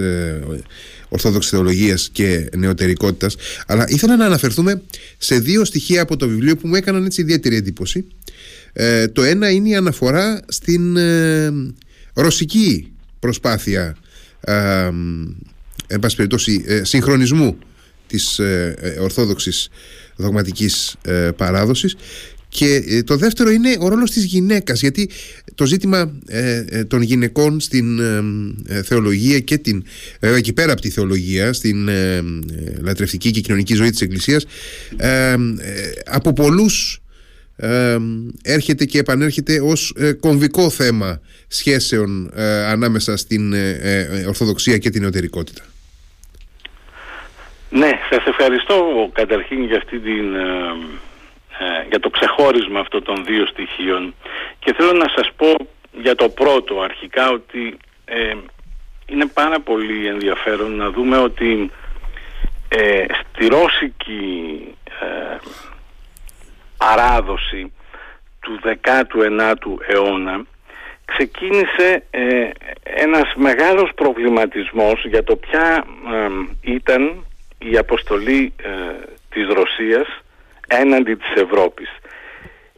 Ορθόδοξης 1.09 1.51
Θεολογίας 1.51 2.09
και 2.11 2.49
Νεωτερικότητας. 2.57 3.35
Αλλά 3.67 3.85
ήθελα 3.87 4.15
να 4.15 4.25
αναφερθούμε 4.25 4.81
σε 5.17 5.39
δύο 5.39 5.65
στοιχεία 5.65 6.01
από 6.01 6.17
το 6.17 6.27
βιβλίο 6.27 6.57
που 6.57 6.67
μου 6.67 6.75
έκαναν 6.75 7.05
έτσι 7.05 7.21
ιδιαίτερη 7.21 7.55
εντύπωση. 7.55 8.05
Το 9.13 9.23
ένα 9.23 9.49
είναι 9.49 9.69
η 9.69 9.75
αναφορά 9.75 10.41
στην 10.47 10.97
ρωσική 12.13 12.91
προσπάθεια 13.19 13.97
ε, 15.89 16.83
συγχρονισμού 16.83 17.57
της 18.11 18.39
ε, 18.39 18.75
ε, 18.79 18.99
ορθόδοξης 18.99 19.69
δογματικής 20.15 20.95
ε, 21.01 21.29
παράδοσης 21.35 21.95
και 22.49 23.03
το 23.05 23.17
δεύτερο 23.17 23.49
είναι 23.49 23.75
ο 23.79 23.87
ρόλος 23.87 24.11
της 24.11 24.23
γυναίκας 24.23 24.81
γιατί 24.81 25.09
το 25.55 25.65
ζήτημα 25.65 26.11
των 26.87 27.01
γυναικών 27.01 27.59
στην 27.59 27.99
θεολογία 28.83 29.39
και 29.39 29.57
την 29.57 29.83
εκεί 30.19 30.53
πέρα 30.53 30.71
από 30.71 30.81
τη 30.81 30.89
θεολογία 30.89 31.53
στην 31.53 31.89
λατρευτική 32.81 33.31
και 33.31 33.39
κοινωνική 33.39 33.73
ζωή 33.73 33.89
της 33.89 34.01
Εκκλησίας 34.01 34.45
από 36.05 36.33
πολλούς 36.33 37.01
έρχεται 38.41 38.85
και 38.85 38.99
επανέρχεται 38.99 39.61
ως 39.61 39.93
κομβικό 40.19 40.69
θέμα 40.69 41.21
σχέσεων 41.47 42.31
ανάμεσα 42.67 43.17
στην 43.17 43.53
Ορθοδοξία 44.27 44.77
και 44.77 44.89
την 44.89 45.01
Νεωτερικότητα. 45.01 45.70
Ναι, 47.73 47.91
σας 48.09 48.25
ευχαριστώ 48.25 49.09
καταρχήν 49.13 49.63
για, 49.63 49.77
αυτή 49.77 49.99
την, 49.99 50.35
ε, 50.35 50.75
ε, 51.59 51.85
για 51.89 51.99
το 51.99 52.09
ξεχώρισμα 52.09 52.79
αυτών 52.79 53.03
των 53.03 53.25
δύο 53.25 53.45
στοιχείων. 53.45 54.13
Και 54.59 54.73
θέλω 54.73 54.91
να 54.91 55.09
σας 55.15 55.29
πω 55.35 55.55
για 55.91 56.15
το 56.15 56.29
πρώτο 56.29 56.81
αρχικά 56.81 57.29
ότι 57.29 57.77
ε, 58.05 58.35
είναι 59.05 59.25
πάρα 59.25 59.59
πολύ 59.59 60.07
ενδιαφέρον 60.07 60.75
να 60.75 60.89
δούμε 60.89 61.17
ότι 61.17 61.71
στη 63.21 63.47
ρώσικη 63.47 64.75
παράδοση 66.77 67.73
του 68.39 68.59
19ου 68.63 69.75
αιώνα 69.87 70.45
ξεκίνησε 71.05 72.03
ένας 72.83 73.33
μεγάλος 73.35 73.91
προβληματισμός 73.95 75.05
για 75.05 75.23
το 75.23 75.35
ποια 75.35 75.85
ήταν 76.61 77.25
η 77.61 77.77
αποστολή 77.77 78.53
ε, 78.57 78.69
της 79.29 79.47
Ρωσίας 79.47 80.07
έναντι 80.67 81.15
της 81.15 81.41
Ευρώπης. 81.41 81.89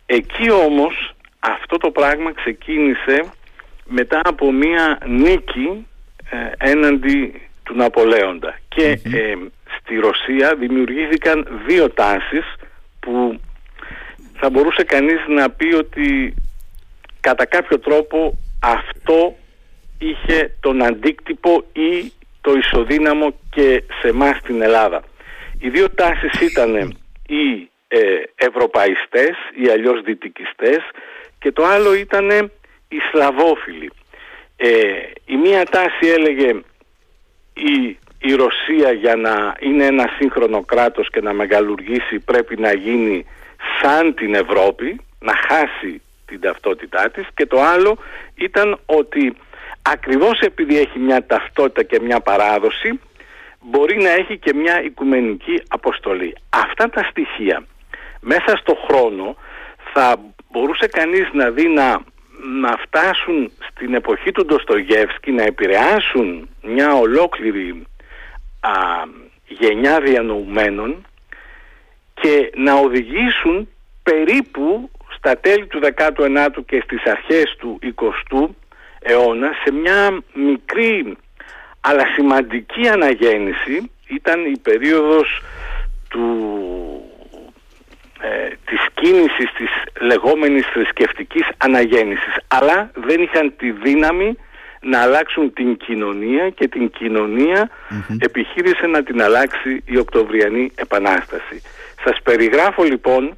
Εκεί 0.06 0.52
όμως 0.52 1.16
αυτό 1.40 1.78
το 1.78 1.92
πράγμα 1.92 2.34
ξεκίνησε 2.34 3.24
μετά 3.86 4.22
από 4.24 4.52
μία 4.52 4.98
νίκη 5.06 5.88
ε, 6.30 6.70
έναντι 6.72 7.42
του 7.64 7.76
Ναπολέοντα 7.76 8.60
και 8.68 9.00
ε, 9.04 9.36
στη 9.80 9.96
Ρωσία 9.96 10.56
δημιουργήθηκαν 10.56 11.48
δύο 11.68 11.90
τάσεις 11.90 12.46
που 13.00 13.40
θα 14.34 14.50
μπορούσε 14.50 14.84
κανείς 14.84 15.20
να 15.28 15.50
πει 15.50 15.74
ότι 15.74 16.34
κατά 17.20 17.46
κάποιο 17.46 17.80
τρόπο 17.80 18.38
αυτό 18.62 19.36
είχε 19.98 20.56
τον 20.60 20.84
αντίκτυπο 20.84 21.64
ή 21.74 22.12
το 22.44 22.54
ισοδύναμο 22.54 23.34
και 23.50 23.84
σε 24.02 24.08
εμάς 24.08 24.38
στην 24.38 24.62
Ελλάδα. 24.62 25.04
Οι 25.60 25.70
δύο 25.70 25.90
τάσεις 25.90 26.52
ήταν 26.52 26.76
οι 27.28 27.70
ε, 27.88 28.00
ευρωπαϊστές, 28.36 29.36
οι 29.56 29.70
αλλιώς 29.70 30.02
δυτικιστές 30.02 30.80
και 31.40 31.52
το 31.52 31.66
άλλο 31.66 31.94
ήταν 31.94 32.30
οι 32.88 32.98
σλαβόφιλοι. 33.12 33.92
Ε, 34.56 34.70
η 35.26 35.36
μία 35.36 35.64
τάση 35.66 36.08
έλεγε 36.18 36.50
η, 37.54 37.98
η 38.20 38.34
Ρωσία 38.34 38.92
για 38.92 39.16
να 39.16 39.56
είναι 39.60 39.86
ένα 39.86 40.10
σύγχρονο 40.20 40.62
κράτος 40.62 41.10
και 41.10 41.22
να 41.22 41.34
μεγαλουργήσει 41.34 42.20
πρέπει 42.26 42.60
να 42.60 42.74
γίνει 42.74 43.26
σαν 43.82 44.14
την 44.14 44.34
Ευρώπη, 44.34 45.02
να 45.20 45.34
χάσει 45.48 46.02
την 46.26 46.40
ταυτότητά 46.40 47.10
της 47.10 47.28
και 47.36 47.46
το 47.46 47.62
άλλο 47.62 47.98
ήταν 48.36 48.80
ότι 48.86 49.36
ακριβώς 49.84 50.40
επειδή 50.40 50.78
έχει 50.78 51.00
μια 51.00 51.26
ταυτότητα 51.26 51.84
και 51.84 52.00
μια 52.00 52.20
παράδοση 52.20 53.00
μπορεί 53.62 54.02
να 54.02 54.10
έχει 54.10 54.38
και 54.38 54.54
μια 54.54 54.84
οικουμενική 54.84 55.62
αποστολή. 55.68 56.36
Αυτά 56.50 56.90
τα 56.90 57.04
στοιχεία 57.04 57.66
μέσα 58.20 58.58
στο 58.58 58.78
χρόνο 58.88 59.36
θα 59.94 60.16
μπορούσε 60.52 60.88
κανείς 60.88 61.30
να 61.34 61.50
δει 61.50 61.68
να, 61.68 62.02
να 62.62 62.78
φτάσουν 62.78 63.52
στην 63.70 63.94
εποχή 63.94 64.32
του 64.32 64.46
Ντοστογεύσκη 64.46 65.32
να 65.32 65.44
επηρεάσουν 65.44 66.50
μια 66.62 66.94
ολόκληρη 66.94 67.86
α, 68.60 68.72
γενιά 69.48 70.00
διανοουμένων 70.00 71.06
και 72.14 72.52
να 72.56 72.74
οδηγήσουν 72.74 73.70
περίπου 74.04 74.90
στα 75.18 75.38
τέλη 75.38 75.68
του 75.68 75.80
19ου 75.96 76.66
και 76.66 76.82
στις 76.84 77.04
αρχές 77.06 77.56
του 77.60 77.80
20ου 77.84 78.48
αιώνα 79.04 79.52
σε 79.64 79.74
μια 79.74 80.24
μικρή 80.34 81.18
αλλά 81.82 82.04
σημαντική 82.16 82.88
αναγέννηση 82.88 83.92
ήταν 84.08 84.46
η 84.46 84.58
περίοδος 84.58 85.42
του, 86.10 86.26
ε, 88.22 88.48
της 88.66 88.80
κίνησης 88.94 89.52
της 89.58 89.70
λεγόμενης 90.00 90.66
θρησκευτικής 90.66 91.48
αναγέννησης 91.58 92.36
αλλά 92.48 92.92
δεν 92.94 93.22
είχαν 93.22 93.54
τη 93.58 93.72
δύναμη 93.72 94.38
να 94.82 95.02
αλλάξουν 95.02 95.54
την 95.54 95.78
κοινωνία 95.78 96.50
και 96.50 96.68
την 96.68 96.90
κοινωνια 96.90 97.70
επιχείρησε 98.20 98.88
να 98.88 99.04
την 99.04 99.22
αλλάξει 99.22 99.84
η 99.86 99.98
Οκτωβριανή 99.98 100.72
Επανάσταση. 100.76 101.62
Σας 102.04 102.22
περιγράφω 102.24 102.84
λοιπόν 102.84 103.38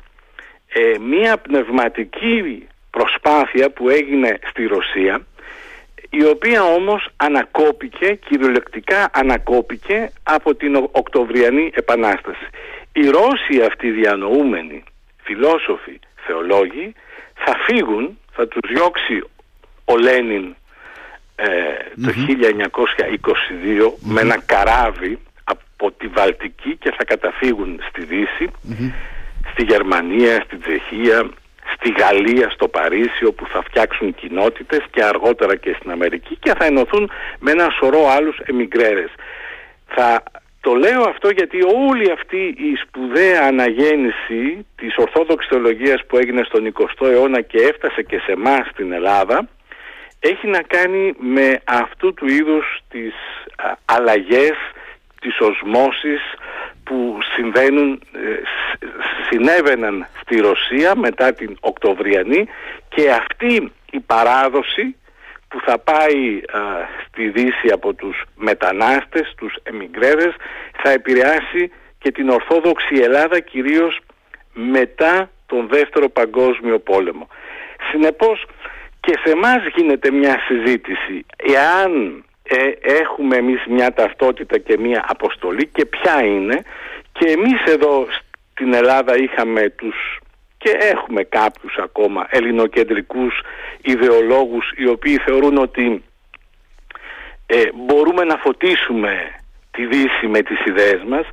ε, 0.73 0.97
μία 0.99 1.37
πνευματική 1.37 2.67
προσπάθεια 2.89 3.69
που 3.69 3.89
έγινε 3.89 4.39
στη 4.49 4.65
Ρωσία 4.65 5.25
η 6.09 6.25
οποία 6.25 6.63
όμως 6.63 7.09
ανακόπηκε, 7.17 8.19
κυριολεκτικά 8.27 9.09
ανακόπηκε 9.13 10.11
από 10.23 10.55
την 10.55 10.75
Οκτωβριανή 10.91 11.71
Επανάσταση. 11.73 12.47
Οι 12.93 13.09
Ρώσοι 13.09 13.61
αυτοί 13.67 13.89
διανοούμενοι, 13.91 14.83
φιλόσοφοι, 15.23 15.99
θεολόγοι, 16.25 16.93
θα 17.33 17.55
φύγουν, 17.65 18.19
θα 18.31 18.47
τους 18.47 18.71
διώξει 18.73 19.23
ο 19.85 19.97
Λένιν 19.97 20.55
ε, 21.35 21.45
το 22.03 22.11
1922 23.87 23.91
με 23.99 24.21
ένα 24.21 24.39
καράβι 24.45 25.19
από 25.43 25.91
τη 25.91 26.07
Βαλτική 26.07 26.77
και 26.77 26.93
θα 26.97 27.03
καταφύγουν 27.03 27.79
στη 27.89 28.03
Δύση, 28.05 28.51
στη 29.51 29.63
Γερμανία, 29.63 30.43
στη 30.45 30.57
Τσεχία, 30.57 31.29
στη 31.85 32.01
Γαλλία, 32.01 32.49
στο 32.49 32.67
Παρίσι 32.67 33.25
όπου 33.25 33.45
θα 33.47 33.61
φτιάξουν 33.61 34.15
κοινότητες 34.15 34.79
και 34.91 35.03
αργότερα 35.03 35.55
και 35.55 35.75
στην 35.79 35.91
Αμερική 35.91 36.37
και 36.39 36.53
θα 36.57 36.65
ενωθούν 36.65 37.11
με 37.39 37.51
ένα 37.51 37.69
σωρό 37.79 38.09
άλλους 38.09 38.37
εμιγκρέρες. 38.45 39.11
Θα 39.87 40.23
το 40.61 40.73
λέω 40.73 41.01
αυτό 41.01 41.29
γιατί 41.29 41.57
όλη 41.89 42.11
αυτή 42.11 42.37
η 42.37 42.75
σπουδαία 42.83 43.41
αναγέννηση 43.41 44.65
της 44.75 44.97
Ορθόδοξης 44.97 45.49
Θεολογίας 45.49 46.05
που 46.07 46.17
έγινε 46.17 46.43
στον 46.43 46.73
20ο 46.73 47.07
αιώνα 47.07 47.41
και 47.41 47.57
έφτασε 47.57 48.01
και 48.01 48.19
σε 48.25 48.31
εμάς 48.31 48.67
στην 48.71 48.91
Ελλάδα 48.91 49.47
έχει 50.19 50.47
να 50.47 50.61
κάνει 50.61 51.13
με 51.17 51.61
αυτού 51.65 52.13
του 52.13 52.27
είδους 52.27 52.79
τις 52.89 53.13
αλλαγές, 53.85 54.55
τις 55.21 55.39
οσμώσεις, 55.39 56.21
που 56.85 57.17
συμβαίνουν, 57.35 58.01
ε, 58.13 58.41
συνέβαιναν 59.29 60.07
στη 60.21 60.39
Ρωσία 60.39 60.95
μετά 60.95 61.33
την 61.33 61.57
Οκτωβριανή 61.59 62.47
και 62.89 63.11
αυτή 63.11 63.71
η 63.91 63.99
παράδοση 63.99 64.95
που 65.47 65.59
θα 65.65 65.79
πάει 65.79 66.41
στη 67.07 67.29
Δύση 67.29 67.67
από 67.71 67.93
τους 67.93 68.23
μετανάστες, 68.35 69.33
τους 69.37 69.55
εμιγκρέδες, 69.63 70.33
θα 70.83 70.89
επηρεάσει 70.91 71.71
και 71.97 72.11
την 72.11 72.29
Ορθόδοξη 72.29 72.95
Ελλάδα 72.95 73.39
κυρίως 73.39 73.99
μετά 74.53 75.29
τον 75.45 75.67
Δεύτερο 75.67 76.09
Παγκόσμιο 76.09 76.79
Πόλεμο. 76.79 77.27
Συνεπώς 77.91 78.45
και 78.99 79.13
σε 79.23 79.31
εμάς 79.31 79.57
γίνεται 79.75 80.11
μια 80.11 80.39
συζήτηση 80.47 81.25
εάν 81.35 82.23
ε, 82.47 82.71
έχουμε 83.01 83.35
εμείς 83.35 83.65
μια 83.67 83.93
ταυτότητα 83.93 84.57
και 84.57 84.77
μια 84.77 85.05
αποστολή 85.07 85.67
και 85.67 85.85
ποια 85.85 86.25
είναι 86.25 86.61
και 87.11 87.27
εμείς 87.27 87.63
εδώ 87.67 88.07
στην 88.51 88.73
Ελλάδα 88.73 89.17
είχαμε 89.17 89.69
τους 89.69 90.19
και 90.57 90.69
έχουμε 90.69 91.23
κάποιους 91.23 91.77
ακόμα 91.77 92.27
ελληνοκεντρικούς 92.29 93.41
ιδεολόγους 93.81 94.71
οι 94.75 94.87
οποίοι 94.87 95.17
θεωρούν 95.17 95.57
ότι 95.57 96.03
ε, 97.45 97.63
μπορούμε 97.73 98.23
να 98.23 98.37
φωτίσουμε 98.37 99.35
τη 99.71 99.85
Δύση 99.85 100.27
με 100.27 100.41
τις 100.41 100.65
ιδέες 100.65 101.03
μας 101.07 101.25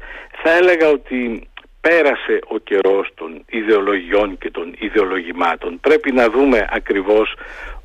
θα 0.43 0.51
έλεγα 0.51 0.89
ότι 0.89 1.49
πέρασε 1.81 2.39
ο 2.49 2.59
καιρός 2.59 3.09
των 3.15 3.45
ιδεολογιών 3.49 4.39
και 4.39 4.51
των 4.51 4.75
ιδεολογημάτων. 4.79 5.81
Πρέπει 5.81 6.13
να 6.13 6.29
δούμε 6.31 6.67
ακριβώς 6.71 7.35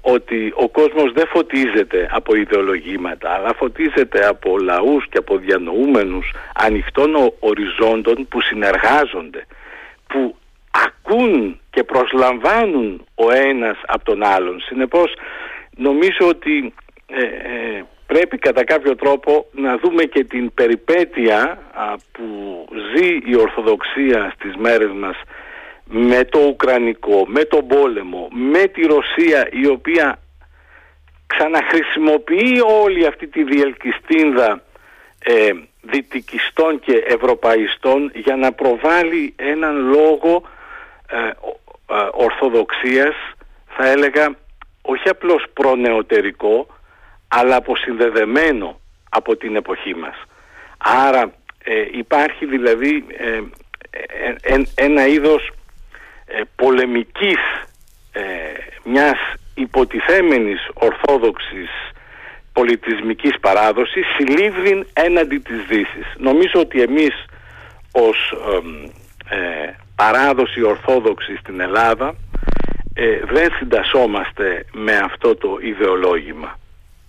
ότι 0.01 0.53
ο 0.55 0.69
κόσμος 0.69 1.11
δεν 1.13 1.27
φωτίζεται 1.27 2.09
από 2.11 2.35
ιδεολογήματα 2.35 3.29
αλλά 3.29 3.53
φωτίζεται 3.53 4.27
από 4.27 4.57
λαούς 4.57 5.07
και 5.09 5.17
από 5.17 5.37
διανοούμενους 5.37 6.31
ανοιχτών 6.53 7.33
οριζόντων 7.39 8.27
που 8.29 8.41
συνεργάζονται, 8.41 9.45
που 10.07 10.35
ακούν 10.85 11.59
και 11.69 11.83
προσλαμβάνουν 11.83 13.05
ο 13.15 13.31
ένας 13.31 13.77
από 13.85 14.03
τον 14.03 14.23
άλλον. 14.23 14.59
Συνεπώς 14.59 15.13
νομίζω 15.75 16.27
ότι 16.27 16.73
ε, 17.07 17.21
ε, 17.21 17.85
πρέπει 18.07 18.37
κατά 18.37 18.63
κάποιο 18.63 18.95
τρόπο 18.95 19.45
να 19.51 19.77
δούμε 19.77 20.03
και 20.03 20.23
την 20.23 20.53
περιπέτεια 20.53 21.59
που 22.11 22.25
ζει 22.95 23.07
η 23.25 23.35
Ορθοδοξία 23.35 24.33
στις 24.35 24.55
μέρες 24.55 24.91
μας 24.91 25.15
με 25.87 26.23
το 26.23 26.39
Ουκρανικό, 26.39 27.25
με 27.27 27.43
τον 27.43 27.67
πόλεμο, 27.67 28.27
με 28.31 28.67
τη 28.67 28.81
Ρωσία 28.81 29.47
η 29.51 29.67
οποία 29.67 30.19
ξαναχρησιμοποιεί 31.27 32.61
όλη 32.81 33.05
αυτή 33.05 33.27
τη 33.27 33.43
διελκυστίνδα 33.43 34.61
ε, 35.19 35.49
δυτικιστών 35.81 36.79
και 36.79 37.03
ευρωπαϊστών 37.07 38.11
για 38.15 38.35
να 38.35 38.51
προβάλλει 38.51 39.33
έναν 39.35 39.87
λόγο 39.87 40.41
ε, 41.09 41.17
ε, 41.17 41.31
ορθοδοξίας 42.11 43.15
θα 43.67 43.87
έλεγα 43.87 44.35
όχι 44.81 45.09
απλώς 45.09 45.45
προνεωτερικό 45.53 46.67
αλλά 47.27 47.55
αποσυνδεδεμένο 47.55 48.79
από 49.09 49.35
την 49.35 49.55
εποχή 49.55 49.95
μας. 49.95 50.15
Άρα 50.77 51.33
ε, 51.63 51.85
υπάρχει 51.91 52.45
δηλαδή 52.45 53.05
ε, 53.17 53.41
ένα 54.75 55.07
είδος 55.07 55.51
πολεμικής 56.55 57.37
μιας 58.83 59.17
υποτιθέμενης 59.53 60.69
ορθόδοξης 60.73 61.69
πολιτισμικής 62.53 63.39
παράδοσης 63.39 64.05
συλλήβδην 64.17 64.87
έναντι 64.93 65.37
της 65.37 65.65
Δύσης. 65.67 66.13
Νομίζω 66.17 66.59
ότι 66.59 66.81
εμείς 66.81 67.25
ως 67.91 68.33
παράδοση 69.95 70.61
ορθόδοξη 70.61 71.37
στην 71.37 71.59
Ελλάδα 71.59 72.15
ε, 72.93 73.19
δεν 73.31 73.51
συντασσόμαστε 73.57 74.65
με 74.73 74.97
αυτό 74.97 75.35
το 75.35 75.57
ιδεολόγημα. 75.61 76.59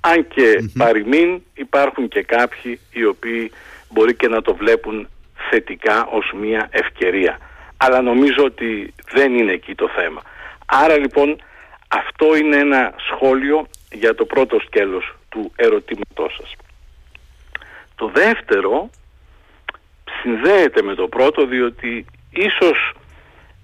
Αν 0.01 0.29
και 0.29 0.59
mm 0.61 0.73
παροιμήν 0.79 1.43
υπάρχουν 1.55 2.09
και 2.09 2.23
κάποιοι 2.23 2.81
οι 2.93 3.05
οποίοι 3.05 3.53
μπορεί 3.91 4.15
και 4.15 4.29
να 4.29 4.43
το 4.43 4.55
βλέπουν 4.55 5.09
θετικά 5.51 6.07
ως 6.07 6.33
μια 6.41 6.69
ευκαιρία. 6.71 7.39
Αλλά 7.79 8.03
νομίζω 8.03 8.45
ότι 8.45 8.95
δεν 9.13 9.35
είναι 9.35 9.53
εκεί 9.53 9.75
το 9.75 9.89
θέμα. 9.89 10.23
Άρα 10.67 10.99
λοιπόν 10.99 11.43
αυτό 11.89 12.37
είναι 12.37 12.57
ένα 12.57 12.95
σχόλιο 13.11 13.67
για 13.93 14.15
το 14.15 14.25
πρώτο 14.25 14.59
σκέλος 14.67 15.15
του 15.29 15.53
ερωτήματός 15.57 16.35
σας. 16.41 16.55
Το 17.95 18.11
δεύτερο 18.15 18.91
συνδέεται 20.23 20.83
με 20.83 20.95
το 20.95 21.09
πρώτο 21.09 21.47
διότι 21.47 22.05
ίσως 22.31 22.93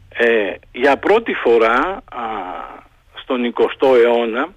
ε, 0.09 0.55
για 0.72 0.96
πρώτη 0.96 1.33
φορά 1.33 2.03
στον 3.14 3.55
20ο 3.55 3.96
αιώνα 3.96 4.48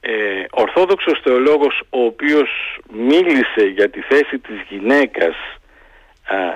ε, 0.00 0.44
Ορθόδοξος 0.50 1.20
θεολόγος 1.22 1.82
ο 1.90 2.04
οποίος 2.04 2.78
μίλησε 2.92 3.64
για 3.74 3.90
τη 3.90 4.00
θέση 4.00 4.38
της 4.38 4.60
γυναίκας 4.68 5.36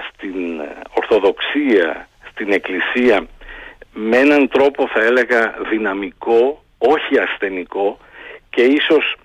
στην 0.08 0.60
Ορθοδοξία, 0.94 2.08
στην 2.34 2.52
Εκκλησία 2.52 3.26
με 3.92 4.16
έναν 4.16 4.48
τρόπο 4.48 4.88
θα 4.88 5.00
έλεγα 5.00 5.54
δυναμικό, 5.70 6.64
όχι 6.78 7.18
ασθενικό 7.18 7.98
και 8.50 8.62
ίσως 8.62 9.16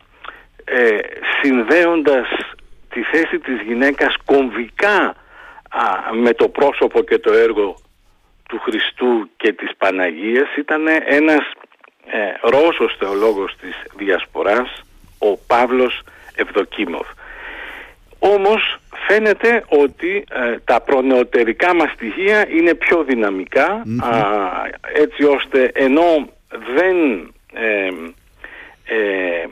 ε, 0.63 0.97
συνδέοντας 1.41 2.27
τη 2.89 3.01
θέση 3.01 3.39
της 3.39 3.61
γυναίκας 3.61 4.15
κομβικά 4.25 5.15
με 6.13 6.33
το 6.33 6.49
πρόσωπο 6.49 7.01
και 7.01 7.17
το 7.17 7.33
έργο 7.33 7.75
του 8.49 8.59
Χριστού 8.59 9.29
και 9.37 9.53
της 9.53 9.69
Παναγίας 9.77 10.55
ήταν 10.57 10.87
ένας 11.05 11.51
ε, 12.05 12.19
Ρώσος 12.41 12.95
θεολόγος 12.99 13.55
της 13.61 13.75
Διασποράς, 13.95 14.81
ο 15.19 15.37
Παύλος 15.37 16.01
Ευδοκίμοφ. 16.35 17.07
Όμως 18.19 18.78
φαίνεται 19.09 19.63
ότι 19.67 20.23
ε, 20.29 20.57
τα 20.63 20.81
προνεωτερικά 20.81 21.75
μας 21.75 21.91
στοιχεία 21.91 22.49
είναι 22.49 22.73
πιο 22.73 23.03
δυναμικα 23.03 23.83
έτσι 24.93 25.23
ώστε 25.23 25.71
ενώ 25.73 26.29
δεν 26.75 26.95
ε, 27.53 27.89
ε, 28.85 29.47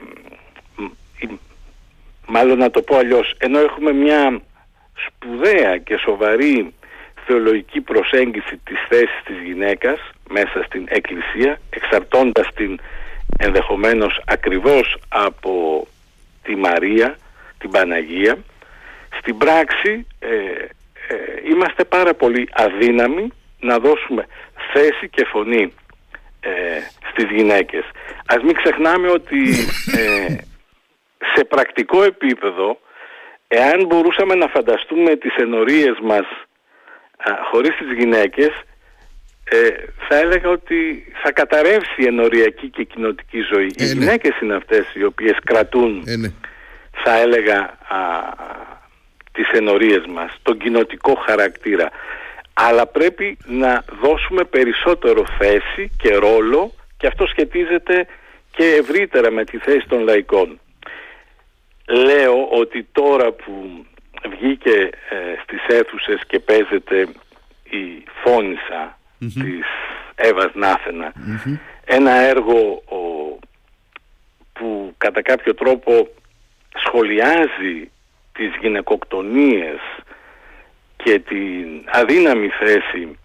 μάλλον 2.26 2.58
να 2.58 2.70
το 2.70 2.82
πω 2.82 2.96
αλλιώς 2.96 3.34
ενώ 3.38 3.58
έχουμε 3.58 3.92
μια 3.92 4.40
σπουδαία 5.06 5.78
και 5.78 5.96
σοβαρή 5.96 6.74
θεολογική 7.26 7.80
προσέγγιση 7.80 8.60
της 8.64 8.78
θέσης 8.88 9.22
της 9.24 9.36
γυναίκας 9.44 9.98
μέσα 10.30 10.62
στην 10.66 10.86
Εκκλησία 10.88 11.60
εξαρτώντας 11.70 12.48
την 12.54 12.80
ενδεχομένως 13.38 14.20
ακριβώς 14.26 14.96
από 15.08 15.86
τη 16.42 16.56
Μαρία, 16.56 17.18
την 17.58 17.70
Παναγία 17.70 18.38
στην 19.20 19.36
πράξη 19.38 20.06
ε, 20.18 20.28
ε, 21.08 21.16
είμαστε 21.50 21.84
πάρα 21.84 22.14
πολύ 22.14 22.48
αδύναμοι 22.52 23.32
να 23.60 23.78
δώσουμε 23.78 24.26
θέση 24.72 25.08
και 25.08 25.24
φωνή 25.24 25.72
ε, 26.40 26.50
στις 27.10 27.30
γυναίκες. 27.30 27.84
Ας 28.26 28.42
μην 28.42 28.54
ξεχνάμε 28.54 29.10
ότι 29.10 29.38
ε, 29.96 30.36
σε 31.34 31.44
πρακτικό 31.44 32.02
επίπεδο 32.02 32.80
εάν 33.48 33.86
μπορούσαμε 33.86 34.34
να 34.34 34.46
φανταστούμε 34.48 35.16
τις 35.16 35.34
ενορίες 35.36 35.98
μας 36.02 36.26
α, 37.16 37.30
χωρίς 37.50 37.76
τις 37.76 37.92
γυναίκες 37.98 38.50
ε, 39.50 39.68
θα 40.08 40.18
έλεγα 40.18 40.48
ότι 40.48 41.12
θα 41.22 41.32
καταρρεύσει 41.32 42.02
η 42.02 42.06
ενοριακή 42.06 42.68
και 42.68 42.84
κοινοτική 42.84 43.40
ζωή. 43.52 43.66
οι 43.66 43.84
ναι. 43.84 43.92
γυναίκες 43.92 44.40
είναι 44.40 44.54
αυτές 44.54 44.94
οι 44.94 45.04
οποίες 45.04 45.36
κρατούν 45.44 46.02
ναι. 46.18 46.28
θα 47.04 47.18
έλεγα 47.18 47.58
α, 47.88 47.98
τις 49.38 49.50
ενορίες 49.50 50.04
μας, 50.06 50.30
τον 50.42 50.58
κοινοτικό 50.58 51.14
χαρακτήρα. 51.26 51.90
Αλλά 52.52 52.86
πρέπει 52.86 53.38
να 53.46 53.84
δώσουμε 54.02 54.44
περισσότερο 54.44 55.24
θέση 55.38 55.90
και 55.98 56.14
ρόλο 56.14 56.72
και 56.96 57.06
αυτό 57.06 57.26
σχετίζεται 57.26 58.06
και 58.50 58.64
ευρύτερα 58.64 59.30
με 59.30 59.44
τη 59.44 59.58
θέση 59.58 59.86
των 59.88 60.00
λαϊκών. 60.02 60.60
Λέω 61.86 62.48
ότι 62.50 62.88
τώρα 62.92 63.32
που 63.32 63.86
βγήκε 64.30 64.90
ε, 65.10 65.16
στις 65.42 65.76
αίθουσες 65.76 66.20
και 66.26 66.38
παίζεται 66.38 67.08
η 67.70 68.04
φωνησα 68.22 68.98
της 69.18 69.66
Εύας 70.14 70.50
ένα 71.84 72.12
έργο 72.12 72.82
που 74.52 74.94
κατά 74.98 75.22
κάποιο 75.22 75.54
τρόπο 75.54 76.08
σχολιάζει 76.74 77.90
τις 78.38 78.56
γυναικοκτονίες 78.60 79.78
και 80.96 81.18
την 81.18 81.84
αδύναμη 81.86 82.48
θέση 82.48 83.18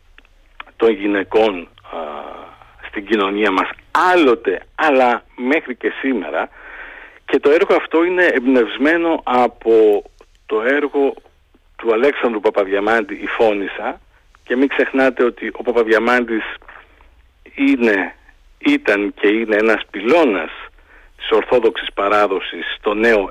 των 0.75 0.89
γυναικών 0.91 1.67
στην 2.87 3.05
κοινωνία 3.05 3.51
μας 3.51 3.69
άλλοτε 3.91 4.61
αλλά 4.75 5.23
μέχρι 5.35 5.75
και 5.75 5.91
σήμερα. 6.01 6.49
Και 7.25 7.39
το 7.39 7.49
έργο 7.49 7.75
αυτό 7.75 8.03
είναι 8.03 8.25
εμπνευσμένο 8.25 9.21
από 9.23 10.03
το 10.45 10.61
έργο 10.61 11.13
του 11.75 11.93
Αλέξανδρου 11.93 12.39
Παπαδιαμάντη 12.39 13.13
«Η 13.13 13.27
Φώνησα» 13.27 13.99
και 14.43 14.55
μην 14.55 14.67
ξεχνάτε 14.67 15.23
ότι 15.23 15.51
ο 15.53 15.63
Παπαδιαμάντης 15.63 16.43
είναι, 17.55 18.15
ήταν 18.57 19.13
και 19.19 19.27
είναι 19.27 19.55
ένας 19.55 19.81
πυλώνας 19.91 20.51
της 21.17 21.31
Ορθόδοξης 21.31 21.93
παράδοσης 21.93 22.75
στο 22.77 22.93
νέο 22.93 23.27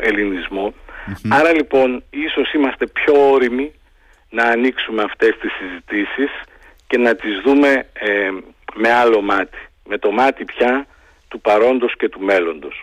Άρα 1.29 1.53
λοιπόν 1.53 2.05
ίσως 2.11 2.53
είμαστε 2.53 2.87
πιο 2.87 3.31
όριμοι 3.31 3.73
να 4.31 4.45
ανοίξουμε 4.45 5.03
αυτές 5.03 5.31
τις 5.41 5.51
συζητήσεις 5.53 6.31
και 6.87 6.99
να 6.99 7.15
τις 7.15 7.41
δούμε 7.45 7.69
ε, 7.93 8.31
με 8.75 8.93
άλλο 8.93 9.21
μάτι. 9.21 9.59
Με 9.89 9.99
το 9.99 10.11
μάτι 10.11 10.45
πια 10.45 10.87
του 11.29 11.41
παρόντος 11.41 11.97
και 11.97 12.09
του 12.09 12.21
μέλλοντος. 12.21 12.83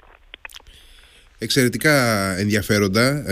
Εξαιρετικά 1.37 1.93
ενδιαφέροντα 2.37 3.23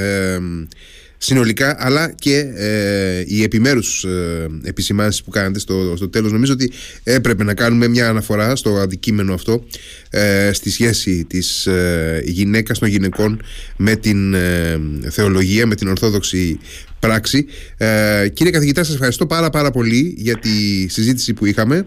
συνολικά 1.18 1.76
αλλά 1.80 2.14
και 2.20 2.38
ε, 2.56 3.24
οι 3.26 3.44
επιμέρους 3.44 4.04
ε, 4.04 4.48
επισημάνσεις 4.64 5.24
που 5.24 5.30
κάνετε 5.30 5.60
στο, 5.60 5.94
στο 5.96 6.10
τέλος. 6.10 6.32
Νομίζω 6.32 6.54
ότι 6.54 6.72
έπρεπε 7.04 7.44
να 7.44 7.54
κάνουμε 7.54 7.88
μια 7.88 8.10
αναφορά 8.10 8.56
στο 8.56 8.70
αντικείμενο 8.70 9.34
αυτό 9.34 9.64
ε, 10.10 10.52
στη 10.54 10.70
σχέση 10.70 11.26
της 11.26 11.66
ε, 11.66 12.22
γυναίκας 12.26 12.80
των 12.80 12.88
γυναικών 12.88 13.42
με 13.78 13.96
την 13.96 14.34
ε, 14.34 14.80
θεολογία, 15.10 15.66
με 15.66 15.76
την 15.76 15.88
ορθόδοξη 15.88 16.60
πράξη. 17.00 17.46
Ε, 17.78 18.28
κύριε 18.34 18.52
καθηγητά 18.52 18.84
σας 18.84 18.94
ευχαριστώ 18.94 19.26
πάρα 19.26 19.50
πάρα 19.50 19.72
πολύ 19.72 20.14
για 20.18 20.38
τη 20.38 20.88
συζήτηση 20.90 21.34
που 21.34 21.46
είχαμε. 21.46 21.86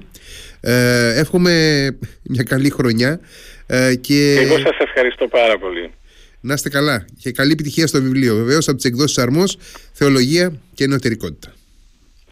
Ε, 0.60 1.18
εύχομαι 1.20 1.86
μια 2.22 2.42
καλή 2.42 2.70
χρονιά 2.70 3.20
και... 4.00 4.36
Εγώ 4.40 4.58
σας 4.58 4.76
ευχαριστώ 4.78 5.28
πάρα 5.28 5.58
πολύ 5.58 5.90
να 6.40 6.54
είστε 6.54 6.68
καλά 6.68 7.04
και 7.18 7.32
καλή 7.32 7.52
επιτυχία 7.52 7.86
στο 7.86 8.02
βιβλίο. 8.02 8.36
Βεβαίως 8.36 8.68
από 8.68 8.76
τις 8.76 8.84
εκδόσεις 8.84 9.18
Αρμός, 9.18 9.56
Θεολογία 9.92 10.52
και 10.74 10.86
Νεωτερικότητα. 10.86 11.52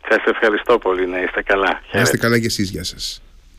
Σα 0.09 0.31
ευχαριστώ 0.31 0.79
πολύ. 0.79 1.07
Να 1.07 1.23
είστε 1.23 1.43
καλά. 1.43 1.83
Να 1.93 2.01
είστε 2.01 2.17
καλά 2.17 2.39
και 2.39 2.47
εσείς. 2.47 2.71
Γεια 2.71 2.85
σας. 2.85 3.23